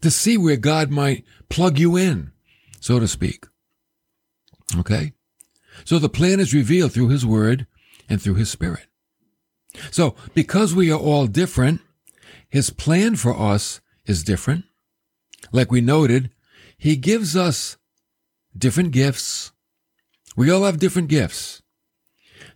to 0.02 0.12
see 0.12 0.38
where 0.38 0.58
God 0.58 0.92
might 0.92 1.26
plug 1.50 1.78
you 1.78 1.98
in, 1.98 2.32
so 2.80 3.00
to 3.00 3.08
speak. 3.08 3.46
Okay? 4.78 5.14
So 5.84 6.00
the 6.00 6.10
plan 6.10 6.40
is 6.40 6.54
revealed 6.54 6.94
through 6.94 7.10
his 7.10 7.26
word 7.26 7.68
and 8.08 8.22
through 8.22 8.36
his 8.36 8.50
spirit. 8.50 8.88
So 9.92 10.16
because 10.34 10.74
we 10.74 10.92
are 10.92 11.00
all 11.00 11.28
different, 11.28 11.82
his 12.48 12.70
plan 12.70 13.16
for 13.16 13.38
us 13.38 13.82
is 14.06 14.24
different. 14.24 14.64
Like 15.52 15.72
we 15.72 15.82
noted, 15.82 16.32
he 16.78 16.96
gives 16.96 17.36
us 17.36 17.78
different 18.58 18.92
gifts. 18.92 19.52
We 20.36 20.52
all 20.52 20.64
have 20.64 20.80
different 20.80 21.08
gifts. 21.08 21.62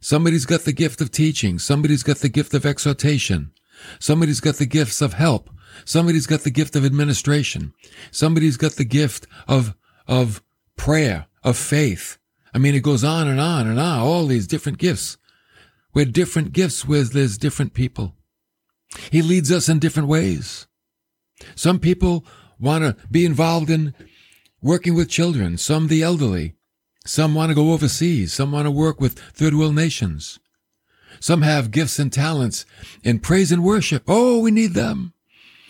Somebody's 0.01 0.45
got 0.45 0.61
the 0.61 0.73
gift 0.73 1.01
of 1.01 1.11
teaching. 1.11 1.59
Somebody's 1.59 2.03
got 2.03 2.17
the 2.17 2.29
gift 2.29 2.53
of 2.53 2.65
exhortation. 2.65 3.51
Somebody's 3.99 4.39
got 4.39 4.55
the 4.55 4.65
gifts 4.65 5.01
of 5.01 5.13
help. 5.13 5.49
Somebody's 5.85 6.27
got 6.27 6.41
the 6.41 6.51
gift 6.51 6.75
of 6.75 6.85
administration. 6.85 7.73
Somebody's 8.11 8.57
got 8.57 8.73
the 8.73 8.85
gift 8.85 9.27
of, 9.47 9.75
of 10.07 10.41
prayer, 10.75 11.27
of 11.43 11.57
faith. 11.57 12.17
I 12.53 12.57
mean, 12.57 12.75
it 12.75 12.83
goes 12.83 13.03
on 13.03 13.27
and 13.27 13.39
on 13.39 13.67
and 13.67 13.79
on, 13.79 13.99
all 13.99 14.25
these 14.25 14.47
different 14.47 14.77
gifts. 14.77 15.17
We're 15.93 16.05
different 16.05 16.53
gifts 16.53 16.87
where 16.87 17.03
there's 17.03 17.37
different 17.37 17.73
people. 17.73 18.15
He 19.11 19.21
leads 19.21 19.51
us 19.51 19.69
in 19.69 19.79
different 19.79 20.09
ways. 20.09 20.67
Some 21.55 21.79
people 21.79 22.25
want 22.59 22.83
to 22.83 22.95
be 23.09 23.25
involved 23.25 23.69
in 23.69 23.93
working 24.61 24.95
with 24.95 25.09
children, 25.09 25.57
some 25.57 25.87
the 25.87 26.03
elderly. 26.03 26.55
Some 27.05 27.33
want 27.33 27.49
to 27.49 27.55
go 27.55 27.71
overseas. 27.71 28.33
Some 28.33 28.51
want 28.51 28.65
to 28.65 28.71
work 28.71 28.99
with 28.99 29.19
third 29.19 29.55
world 29.55 29.75
nations. 29.75 30.39
Some 31.19 31.41
have 31.41 31.71
gifts 31.71 31.99
and 31.99 32.11
talents 32.11 32.65
in 33.03 33.19
praise 33.19 33.51
and 33.51 33.63
worship. 33.63 34.03
Oh, 34.07 34.39
we 34.39 34.51
need 34.51 34.73
them. 34.73 35.13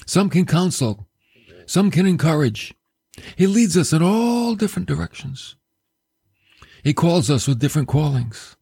Some 0.05 0.29
can 0.29 0.45
counsel. 0.45 1.07
Some 1.65 1.91
can 1.91 2.05
encourage. 2.05 2.73
He 3.35 3.47
leads 3.47 3.77
us 3.77 3.93
in 3.93 4.01
all 4.01 4.55
different 4.55 4.87
directions. 4.87 5.55
He 6.83 6.93
calls 6.93 7.29
us 7.29 7.47
with 7.47 7.59
different 7.59 7.87
callings. 7.87 8.55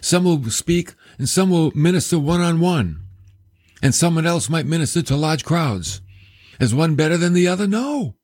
Some 0.00 0.24
will 0.24 0.50
speak 0.50 0.94
and 1.18 1.28
some 1.28 1.50
will 1.50 1.72
minister 1.74 2.18
one 2.18 2.40
on 2.40 2.60
one. 2.60 3.00
And 3.82 3.94
someone 3.94 4.26
else 4.26 4.48
might 4.48 4.66
minister 4.66 5.02
to 5.02 5.16
large 5.16 5.44
crowds. 5.44 6.00
Is 6.60 6.74
one 6.74 6.96
better 6.96 7.16
than 7.16 7.32
the 7.32 7.46
other? 7.46 7.68
No. 7.68 8.16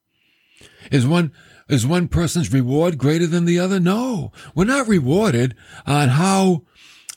Is 0.90 1.06
one, 1.06 1.32
is 1.68 1.86
one 1.86 2.08
person's 2.08 2.52
reward 2.52 2.98
greater 2.98 3.26
than 3.26 3.44
the 3.44 3.58
other? 3.58 3.80
No. 3.80 4.32
We're 4.54 4.64
not 4.64 4.88
rewarded 4.88 5.54
on 5.86 6.08
how, 6.10 6.64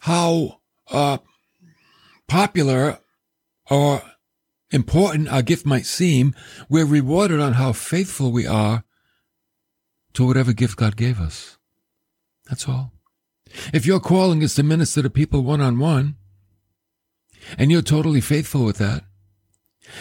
how, 0.02 0.60
uh, 0.90 1.18
popular 2.28 3.00
or 3.70 4.02
important 4.72 5.30
our 5.30 5.42
gift 5.42 5.66
might 5.66 5.86
seem. 5.86 6.36
We're 6.70 6.86
rewarded 6.86 7.40
on 7.40 7.54
how 7.54 7.74
faithful 7.74 8.32
we 8.32 8.46
are 8.46 8.84
to 10.14 10.26
whatever 10.26 10.54
gift 10.54 10.78
God 10.78 10.96
gave 10.96 11.20
us. 11.20 11.58
That's 12.50 12.68
all. 12.68 12.94
If 13.74 13.86
your 13.86 14.00
calling 14.00 14.42
is 14.42 14.56
to 14.56 14.64
minister 14.64 15.02
to 15.02 15.10
people 15.10 15.42
one 15.42 15.62
on 15.62 15.80
one, 15.80 16.16
and 17.58 17.72
you're 17.72 17.82
totally 17.82 18.22
faithful 18.22 18.66
with 18.66 18.78
that, 18.78 19.04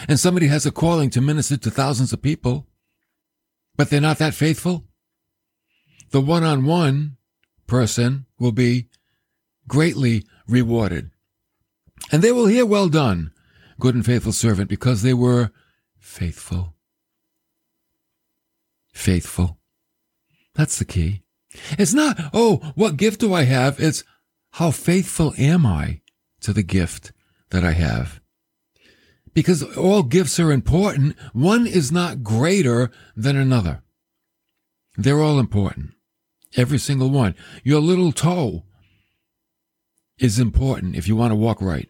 and 0.07 0.19
somebody 0.19 0.47
has 0.47 0.65
a 0.65 0.71
calling 0.71 1.09
to 1.11 1.21
minister 1.21 1.55
to 1.57 1.71
thousands 1.71 2.11
of 2.11 2.21
people, 2.21 2.67
but 3.77 3.89
they're 3.89 4.01
not 4.01 4.17
that 4.17 4.33
faithful, 4.33 4.83
the 6.11 6.21
one 6.21 6.43
on 6.43 6.65
one 6.65 7.17
person 7.67 8.25
will 8.39 8.51
be 8.51 8.89
greatly 9.67 10.25
rewarded. 10.47 11.11
And 12.11 12.21
they 12.21 12.31
will 12.31 12.47
hear, 12.47 12.65
Well 12.65 12.89
done, 12.89 13.31
good 13.79 13.95
and 13.95 14.05
faithful 14.05 14.31
servant, 14.31 14.69
because 14.69 15.01
they 15.01 15.13
were 15.13 15.51
faithful. 15.99 16.73
Faithful. 18.93 19.59
That's 20.55 20.79
the 20.79 20.85
key. 20.85 21.23
It's 21.77 21.93
not, 21.93 22.17
oh, 22.33 22.71
what 22.75 22.97
gift 22.97 23.19
do 23.19 23.33
I 23.33 23.43
have? 23.43 23.79
It's 23.79 24.03
how 24.51 24.71
faithful 24.71 25.33
am 25.37 25.65
I 25.65 26.01
to 26.41 26.53
the 26.53 26.63
gift 26.63 27.11
that 27.49 27.63
I 27.63 27.71
have? 27.71 28.21
Because 29.37 29.61
all 29.77 30.01
gifts 30.01 30.39
are 30.39 30.51
important. 30.51 31.15
One 31.31 31.67
is 31.67 31.91
not 31.91 32.23
greater 32.23 32.89
than 33.15 33.35
another. 33.35 33.83
They're 34.95 35.21
all 35.21 35.37
important. 35.37 35.91
Every 36.55 36.79
single 36.79 37.11
one. 37.11 37.35
Your 37.63 37.79
little 37.79 38.11
toe 38.11 38.63
is 40.17 40.39
important 40.39 40.95
if 40.95 41.07
you 41.07 41.15
want 41.15 41.33
to 41.33 41.35
walk 41.35 41.61
right. 41.61 41.87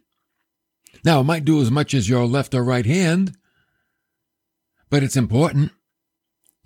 Now, 1.06 1.22
it 1.22 1.24
might 1.24 1.46
do 1.46 1.62
as 1.62 1.72
much 1.72 1.94
as 1.94 2.10
your 2.10 2.26
left 2.26 2.54
or 2.54 2.66
right 2.66 2.86
hand, 2.86 3.38
but 4.90 5.02
it's 5.02 5.16
important 5.16 5.72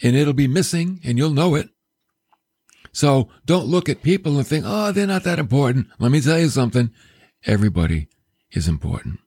and 0.02 0.16
it'll 0.16 0.34
be 0.34 0.48
missing 0.48 1.00
and 1.04 1.16
you'll 1.16 1.30
know 1.30 1.54
it. 1.54 1.70
So 2.92 3.30
don't 3.46 3.68
look 3.68 3.88
at 3.88 4.02
people 4.02 4.36
and 4.40 4.48
think, 4.48 4.66
oh, 4.68 4.92
they're 4.92 5.06
not 5.06 5.26
that 5.26 5.38
important. 5.38 5.90
Let 6.00 6.12
me 6.12 6.22
tell 6.22 6.40
you 6.40 6.50
something. 6.50 6.90
Everybody 7.46 8.08
is 8.50 8.68
important. 8.68 9.20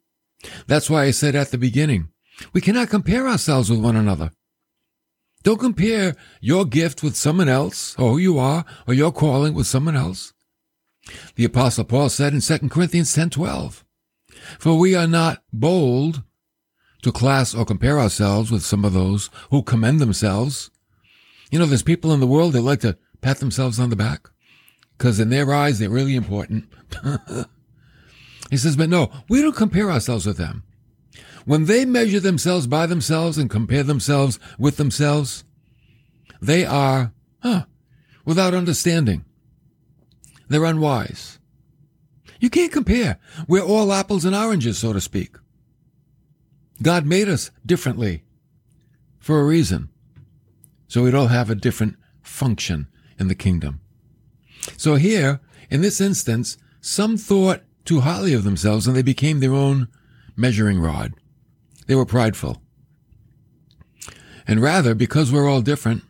That's 0.67 0.91
why 0.91 1.05
I 1.05 1.11
said 1.11 1.35
at 1.35 1.51
the 1.51 1.59
beginning, 1.59 2.09
we 2.53 2.61
cannot 2.61 2.91
compare 2.91 3.29
ourselves 3.29 3.71
with 3.71 3.81
one 3.81 3.97
another. 3.97 4.31
Don't 5.43 5.61
compare 5.61 6.17
your 6.41 6.65
gift 6.65 7.03
with 7.03 7.17
someone 7.17 7.49
else, 7.49 7.95
or 7.99 8.13
who 8.13 8.19
you 8.19 8.39
are, 8.39 8.65
or 8.87 8.95
your 8.95 9.13
calling 9.13 9.55
with 9.55 9.67
someone 9.67 9.97
else. 9.97 10.33
The 11.35 11.45
apostle 11.45 11.85
Paul 11.85 12.09
said 12.09 12.33
in 12.33 12.41
2 12.41 12.71
Corinthians 12.71 13.13
10:12, 13.13 13.85
"For 14.59 14.79
we 14.79 14.95
are 14.95 15.07
not 15.07 15.43
bold 15.53 16.23
to 17.05 17.13
class 17.13 17.55
or 17.55 17.65
compare 17.67 18.01
ourselves 18.01 18.51
with 18.51 18.65
some 18.65 18.85
of 18.85 18.95
those 18.95 19.29
who 19.51 19.63
commend 19.63 20.01
themselves. 20.01 20.71
You 21.51 21.59
know, 21.59 21.67
there's 21.67 21.83
people 21.83 22.13
in 22.13 22.21
the 22.21 22.27
world 22.27 22.55
that 22.55 22.63
like 22.63 22.81
to 22.81 22.97
pat 23.21 23.39
themselves 23.39 23.79
on 23.79 23.91
the 23.91 23.97
back 23.97 24.31
because 24.97 25.21
in 25.21 25.29
their 25.29 25.53
eyes, 25.53 25.79
they're 25.79 25.91
really 25.91 26.17
important. 26.17 26.65
he 28.51 28.57
says, 28.57 28.77
but 28.77 28.89
no, 28.89 29.11
we 29.29 29.41
don't 29.41 29.57
compare 29.57 29.91
ourselves 29.91 30.27
with 30.27 30.37
them. 30.37 30.65
When 31.45 31.67
they 31.67 31.85
measure 31.85 32.21
themselves 32.21 32.67
by 32.67 32.87
themselves 32.87 33.37
and 33.37 33.51
compare 33.51 33.83
themselves 33.83 34.39
with 34.59 34.77
themselves, 34.77 35.45
they 36.41 36.65
are, 36.65 37.13
huh, 37.43 37.67
without 38.25 38.55
understanding. 38.55 39.25
They're 40.49 40.65
unwise. 40.65 41.39
You 42.41 42.51
can't 42.51 42.73
compare. 42.73 43.19
We're 43.49 43.63
all 43.63 43.93
apples 43.93 44.25
and 44.25 44.35
oranges, 44.35 44.79
so 44.79 44.93
to 44.93 45.01
speak. 45.01 45.37
God 46.83 47.07
made 47.07 47.29
us 47.29 47.51
differently 47.65 48.25
for 49.19 49.41
a 49.41 49.45
reason. 49.45 49.89
So 50.89 51.03
we'd 51.03 51.15
all 51.15 51.29
have 51.29 51.51
a 51.51 51.55
different 51.55 51.97
function 52.23 52.89
in 53.19 53.29
the 53.29 53.35
kingdom. 53.35 53.81
So 54.77 54.97
here, 54.97 55.41
in 55.71 55.81
this 55.81 56.01
instance, 56.01 56.59
some 56.81 57.17
thought 57.17 57.63
too 57.85 58.01
highly 58.01 58.33
of 58.35 58.45
themselves 58.45 58.87
and 58.87 58.97
they 58.97 59.03
became 59.03 59.41
their 59.41 59.53
own 59.53 59.89
measuring 60.37 60.81
rod. 60.81 61.13
They 61.87 61.95
were 61.95 62.07
prideful. 62.07 62.63
And 64.47 64.61
rather, 64.61 64.95
because 64.95 65.33
we're 65.33 65.49
all 65.49 65.63
different, 65.63 66.03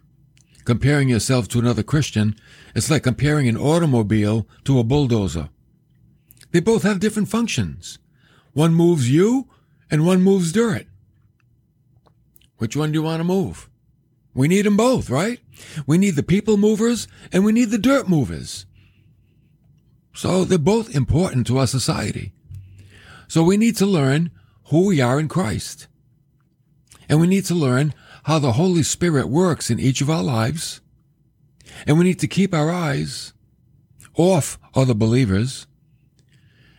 comparing 0.64 1.08
yourself 1.08 1.48
to 1.48 1.58
another 1.58 1.82
Christian, 1.82 2.36
it's 2.74 2.90
like 2.90 3.02
comparing 3.02 3.48
an 3.48 3.56
automobile 3.56 4.46
to 4.64 4.78
a 4.78 4.84
bulldozer. 4.84 5.50
They 6.52 6.60
both 6.60 6.82
have 6.82 7.00
different 7.00 7.28
functions. 7.28 7.98
One 8.52 8.74
moves 8.74 9.10
you 9.10 9.48
and 9.90 10.06
one 10.06 10.22
moves 10.22 10.52
dirt. 10.52 10.86
Which 12.58 12.76
one 12.76 12.92
do 12.92 12.98
you 12.98 13.02
want 13.02 13.20
to 13.20 13.24
move? 13.24 13.68
We 14.34 14.48
need 14.48 14.62
them 14.62 14.76
both, 14.76 15.10
right? 15.10 15.40
We 15.86 15.98
need 15.98 16.16
the 16.16 16.22
people 16.22 16.56
movers 16.56 17.06
and 17.32 17.44
we 17.44 17.52
need 17.52 17.70
the 17.70 17.78
dirt 17.78 18.08
movers. 18.08 18.66
So 20.14 20.44
they're 20.44 20.58
both 20.58 20.94
important 20.94 21.46
to 21.48 21.58
our 21.58 21.66
society. 21.66 22.32
So 23.28 23.42
we 23.42 23.56
need 23.56 23.76
to 23.76 23.86
learn 23.86 24.30
who 24.66 24.86
we 24.86 25.00
are 25.00 25.18
in 25.18 25.28
Christ. 25.28 25.88
And 27.08 27.20
we 27.20 27.26
need 27.26 27.44
to 27.46 27.54
learn 27.54 27.92
how 28.24 28.38
the 28.38 28.52
Holy 28.52 28.82
Spirit 28.82 29.28
works 29.28 29.70
in 29.70 29.78
each 29.78 30.00
of 30.00 30.08
our 30.08 30.22
lives. 30.22 30.80
And 31.86 31.98
we 31.98 32.04
need 32.04 32.20
to 32.20 32.28
keep 32.28 32.54
our 32.54 32.70
eyes 32.70 33.32
off 34.16 34.58
other 34.74 34.94
believers 34.94 35.66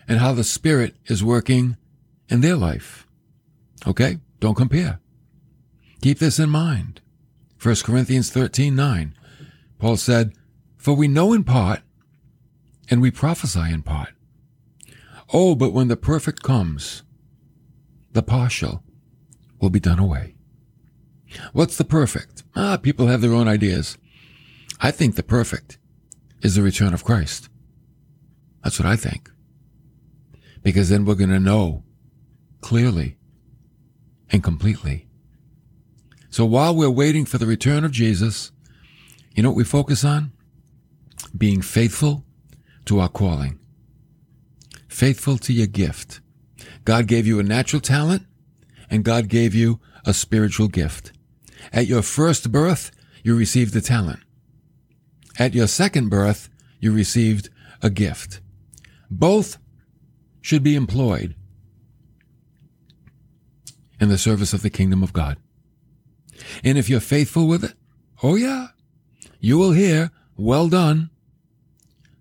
and 0.07 0.19
how 0.19 0.33
the 0.33 0.43
Spirit 0.43 0.95
is 1.05 1.23
working 1.23 1.77
in 2.29 2.41
their 2.41 2.55
life. 2.55 3.05
Okay? 3.85 4.19
Don't 4.39 4.55
compare. 4.55 4.99
Keep 6.01 6.19
this 6.19 6.39
in 6.39 6.49
mind. 6.49 7.01
1 7.61 7.75
Corinthians 7.83 8.29
13 8.29 8.75
9. 8.75 9.15
Paul 9.79 9.97
said, 9.97 10.33
For 10.77 10.93
we 10.93 11.07
know 11.07 11.33
in 11.33 11.43
part, 11.43 11.81
and 12.89 13.01
we 13.01 13.11
prophesy 13.11 13.71
in 13.71 13.81
part. 13.83 14.09
Oh, 15.33 15.55
but 15.55 15.73
when 15.73 15.87
the 15.87 15.97
perfect 15.97 16.43
comes, 16.43 17.03
the 18.11 18.23
partial 18.23 18.83
will 19.59 19.69
be 19.69 19.79
done 19.79 19.99
away. 19.99 20.35
What's 21.53 21.77
the 21.77 21.83
perfect? 21.83 22.43
Ah, 22.55 22.77
people 22.77 23.07
have 23.07 23.21
their 23.21 23.33
own 23.33 23.47
ideas. 23.47 23.97
I 24.79 24.91
think 24.91 25.15
the 25.15 25.23
perfect 25.23 25.77
is 26.41 26.55
the 26.55 26.61
return 26.61 26.93
of 26.93 27.03
Christ. 27.03 27.49
That's 28.63 28.79
what 28.79 28.87
I 28.87 28.95
think. 28.95 29.29
Because 30.63 30.89
then 30.89 31.05
we're 31.05 31.15
going 31.15 31.29
to 31.29 31.39
know 31.39 31.83
clearly 32.61 33.17
and 34.31 34.43
completely 34.43 35.05
so 36.35 36.43
while 36.43 36.75
we're 36.75 36.89
waiting 36.89 37.23
for 37.23 37.37
the 37.37 37.45
return 37.45 37.85
of 37.85 37.93
Jesus, 37.93 38.51
you 39.33 39.41
know 39.41 39.51
what 39.51 39.55
we 39.55 39.63
focus 39.63 40.03
on? 40.03 40.33
Being 41.37 41.61
faithful 41.61 42.25
to 42.85 42.99
our 42.99 43.09
calling. 43.09 43.59
Faithful 44.87 45.37
to 45.39 45.53
your 45.53 45.67
gift. 45.67 46.21
God 46.83 47.07
gave 47.07 47.27
you 47.27 47.39
a 47.39 47.43
natural 47.43 47.81
talent 47.81 48.23
and 48.89 49.03
God 49.03 49.27
gave 49.27 49.53
you 49.53 49.79
a 50.05 50.13
spiritual 50.13 50.67
gift. 50.67 51.11
At 51.73 51.87
your 51.87 52.01
first 52.01 52.51
birth, 52.51 52.91
you 53.23 53.35
received 53.35 53.75
a 53.75 53.81
talent. 53.81 54.19
At 55.37 55.53
your 55.53 55.67
second 55.67 56.09
birth, 56.09 56.49
you 56.79 56.93
received 56.93 57.49
a 57.81 57.89
gift. 57.89 58.39
Both 59.09 59.57
should 60.41 60.63
be 60.63 60.75
employed 60.75 61.35
in 63.99 64.09
the 64.09 64.17
service 64.17 64.53
of 64.53 64.61
the 64.61 64.69
kingdom 64.69 65.01
of 65.03 65.13
God. 65.13 65.37
And 66.63 66.77
if 66.77 66.89
you're 66.89 66.99
faithful 66.99 67.47
with 67.47 67.63
it, 67.63 67.73
oh 68.21 68.35
yeah, 68.35 68.67
you 69.39 69.57
will 69.57 69.71
hear, 69.71 70.11
well 70.37 70.69
done, 70.69 71.09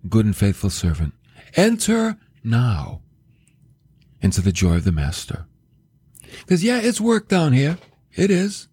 good 0.09 0.27
and 0.27 0.37
faithful 0.37 0.71
servant. 0.71 1.15
Enter 1.57 2.19
now 2.43 3.01
into 4.21 4.41
the 4.41 4.53
joy 4.53 4.77
of 4.77 4.85
the 4.85 4.93
master. 4.93 5.47
Because 6.41 6.65
yeah, 6.65 6.81
it's 6.81 7.01
work 7.01 7.29
down 7.29 7.53
here. 7.53 7.79
It 8.15 8.31
is. 8.31 8.69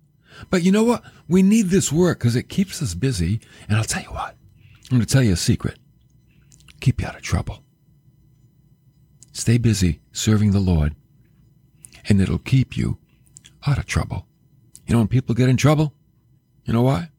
But 0.50 0.63
you 0.63 0.72
know 0.72 0.84
what? 0.84 1.04
We 1.28 1.44
need 1.44 1.67
this 1.67 1.91
work 1.91 2.20
because 2.20 2.36
it 2.36 2.50
keeps 2.50 2.82
us 2.82 2.94
busy. 2.94 3.39
And 3.67 3.78
I'll 3.78 3.84
tell 3.84 4.04
you 4.04 4.10
what, 4.10 4.36
I'm 4.89 4.98
going 4.98 5.02
to 5.02 5.08
tell 5.08 5.24
you 5.24 5.34
a 5.34 5.38
secret. 5.38 5.78
Keep 6.80 7.02
you 7.02 7.08
out 7.08 7.15
of 7.15 7.22
trouble. 7.22 7.63
Stay 9.34 9.58
busy 9.58 10.02
serving 10.12 10.52
the 10.52 10.60
Lord 10.60 10.96
and 12.10 12.20
it'll 12.20 12.39
keep 12.39 12.76
you 12.76 12.98
out 13.67 13.78
of 13.78 13.86
trouble. 13.86 14.26
You 14.88 14.94
know, 14.94 15.00
when 15.00 15.08
people 15.08 15.36
get 15.36 15.50
in 15.50 15.58
trouble, 15.58 15.94
you 16.65 16.74
know 16.74 16.82
why? 16.82 17.10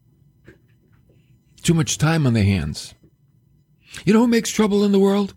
Too 1.63 1.75
much 1.75 1.97
time 1.99 2.27
on 2.27 2.35
their 2.35 2.45
hands. 2.45 2.95
You 4.05 4.13
know 4.13 4.21
who 4.21 4.29
makes 4.29 4.51
trouble 4.51 4.85
in 4.85 4.93
the 4.93 4.99
world? 4.99 5.35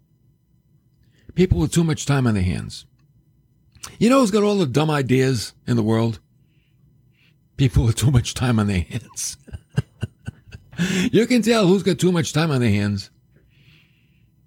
People 1.35 1.59
with 1.59 1.73
too 1.73 1.83
much 1.83 2.05
time 2.05 2.25
on 2.27 2.33
their 2.33 2.43
hands. 2.43 2.85
You 3.99 4.09
know 4.09 4.21
who's 4.21 4.31
got 4.31 4.43
all 4.43 4.57
the 4.57 4.65
dumb 4.65 4.89
ideas 4.89 5.53
in 5.67 5.75
the 5.75 5.83
world? 5.83 6.19
People 7.57 7.85
with 7.85 7.95
too 7.95 8.11
much 8.11 8.33
time 8.33 8.59
on 8.59 8.67
their 8.67 8.81
hands. 8.81 9.37
you 11.11 11.25
can 11.27 11.41
tell 11.41 11.67
who's 11.67 11.83
got 11.83 11.99
too 11.99 12.11
much 12.11 12.33
time 12.33 12.51
on 12.51 12.61
their 12.61 12.69
hands. 12.69 13.09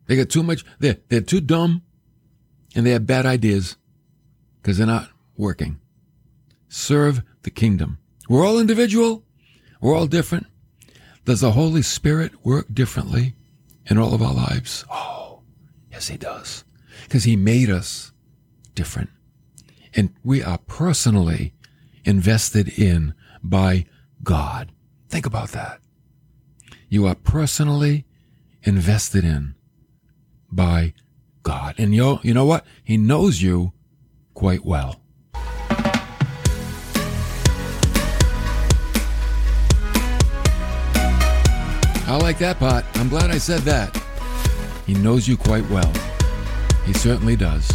They 0.06 0.16
got 0.16 0.30
too 0.30 0.42
much, 0.42 0.64
they're, 0.78 0.98
they're 1.08 1.20
too 1.20 1.40
dumb 1.40 1.82
and 2.74 2.86
they 2.86 2.90
have 2.90 3.06
bad 3.06 3.26
ideas 3.26 3.76
because 4.60 4.78
they're 4.78 4.86
not 4.86 5.10
working. 5.36 5.78
Serve 6.68 7.22
the 7.42 7.50
kingdom. 7.50 7.98
We're 8.28 8.46
all 8.46 8.58
individual. 8.58 9.24
We're 9.80 9.96
all 9.96 10.06
different. 10.06 10.46
Does 11.24 11.40
the 11.40 11.52
Holy 11.52 11.82
Spirit 11.82 12.44
work 12.44 12.66
differently 12.72 13.34
in 13.88 13.98
all 13.98 14.14
of 14.14 14.22
our 14.22 14.34
lives? 14.34 14.84
Oh, 14.90 15.42
yes, 15.90 16.08
He 16.08 16.16
does. 16.16 16.64
Because 17.04 17.24
He 17.24 17.36
made 17.36 17.70
us 17.70 18.12
different. 18.74 19.10
And 19.94 20.14
we 20.22 20.42
are 20.42 20.58
personally 20.58 21.54
invested 22.04 22.68
in 22.78 23.14
by 23.42 23.86
God. 24.22 24.72
Think 25.08 25.26
about 25.26 25.50
that. 25.50 25.80
You 26.88 27.06
are 27.06 27.14
personally 27.14 28.04
invested 28.62 29.24
in 29.24 29.54
by 30.50 30.94
God. 31.42 31.74
And 31.78 31.94
you, 31.94 32.18
you 32.22 32.34
know 32.34 32.44
what? 32.44 32.66
He 32.84 32.96
knows 32.96 33.42
you 33.42 33.72
quite 34.34 34.64
well. 34.64 35.00
I 42.08 42.16
like 42.16 42.38
that 42.38 42.58
part. 42.58 42.86
I'm 42.94 43.10
glad 43.10 43.30
I 43.30 43.36
said 43.36 43.60
that. 43.62 43.94
He 44.86 44.94
knows 44.94 45.28
you 45.28 45.36
quite 45.36 45.68
well. 45.68 45.92
He 46.86 46.94
certainly 46.94 47.36
does. 47.36 47.68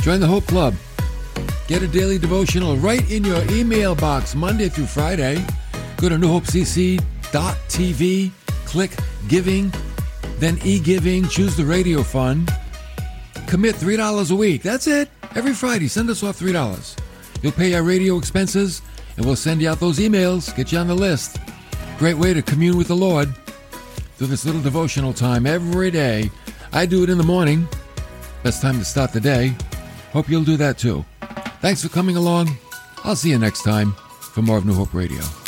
Join 0.00 0.18
the 0.18 0.26
Hope 0.26 0.46
Club. 0.46 0.74
Get 1.68 1.80
a 1.80 1.86
daily 1.86 2.18
devotional 2.18 2.76
right 2.76 3.08
in 3.08 3.22
your 3.22 3.40
email 3.52 3.94
box 3.94 4.34
Monday 4.34 4.68
through 4.68 4.86
Friday. 4.86 5.36
Go 5.96 6.08
to 6.08 6.16
newhopecc.tv, 6.16 7.00
click 8.64 8.90
giving, 9.28 9.72
then 10.38 10.58
e-giving, 10.64 11.28
choose 11.28 11.56
the 11.56 11.64
radio 11.64 12.02
fund. 12.02 12.50
Commit 13.46 13.76
$3 13.76 14.32
a 14.32 14.34
week. 14.34 14.62
That's 14.62 14.88
it. 14.88 15.08
Every 15.36 15.54
Friday, 15.54 15.86
send 15.86 16.10
us 16.10 16.24
off 16.24 16.40
$3. 16.40 16.96
You'll 17.42 17.52
pay 17.52 17.74
our 17.74 17.84
radio 17.84 18.18
expenses 18.18 18.82
and 19.16 19.26
we'll 19.26 19.36
send 19.36 19.60
you 19.60 19.68
out 19.68 19.80
those 19.80 19.98
emails, 19.98 20.54
get 20.56 20.72
you 20.72 20.78
on 20.78 20.86
the 20.86 20.94
list. 20.94 21.38
Great 21.98 22.16
way 22.16 22.34
to 22.34 22.42
commune 22.42 22.76
with 22.76 22.88
the 22.88 22.96
Lord 22.96 23.34
through 24.16 24.26
this 24.28 24.44
little 24.44 24.62
devotional 24.62 25.12
time 25.12 25.46
every 25.46 25.90
day. 25.90 26.30
I 26.72 26.86
do 26.86 27.02
it 27.02 27.10
in 27.10 27.18
the 27.18 27.24
morning. 27.24 27.68
Best 28.42 28.62
time 28.62 28.78
to 28.78 28.84
start 28.84 29.12
the 29.12 29.20
day. 29.20 29.54
Hope 30.12 30.28
you'll 30.28 30.44
do 30.44 30.56
that 30.56 30.78
too. 30.78 31.04
Thanks 31.60 31.82
for 31.82 31.88
coming 31.88 32.16
along. 32.16 32.50
I'll 33.04 33.16
see 33.16 33.30
you 33.30 33.38
next 33.38 33.62
time 33.62 33.92
for 34.32 34.42
more 34.42 34.58
of 34.58 34.66
New 34.66 34.74
Hope 34.74 34.94
Radio. 34.94 35.41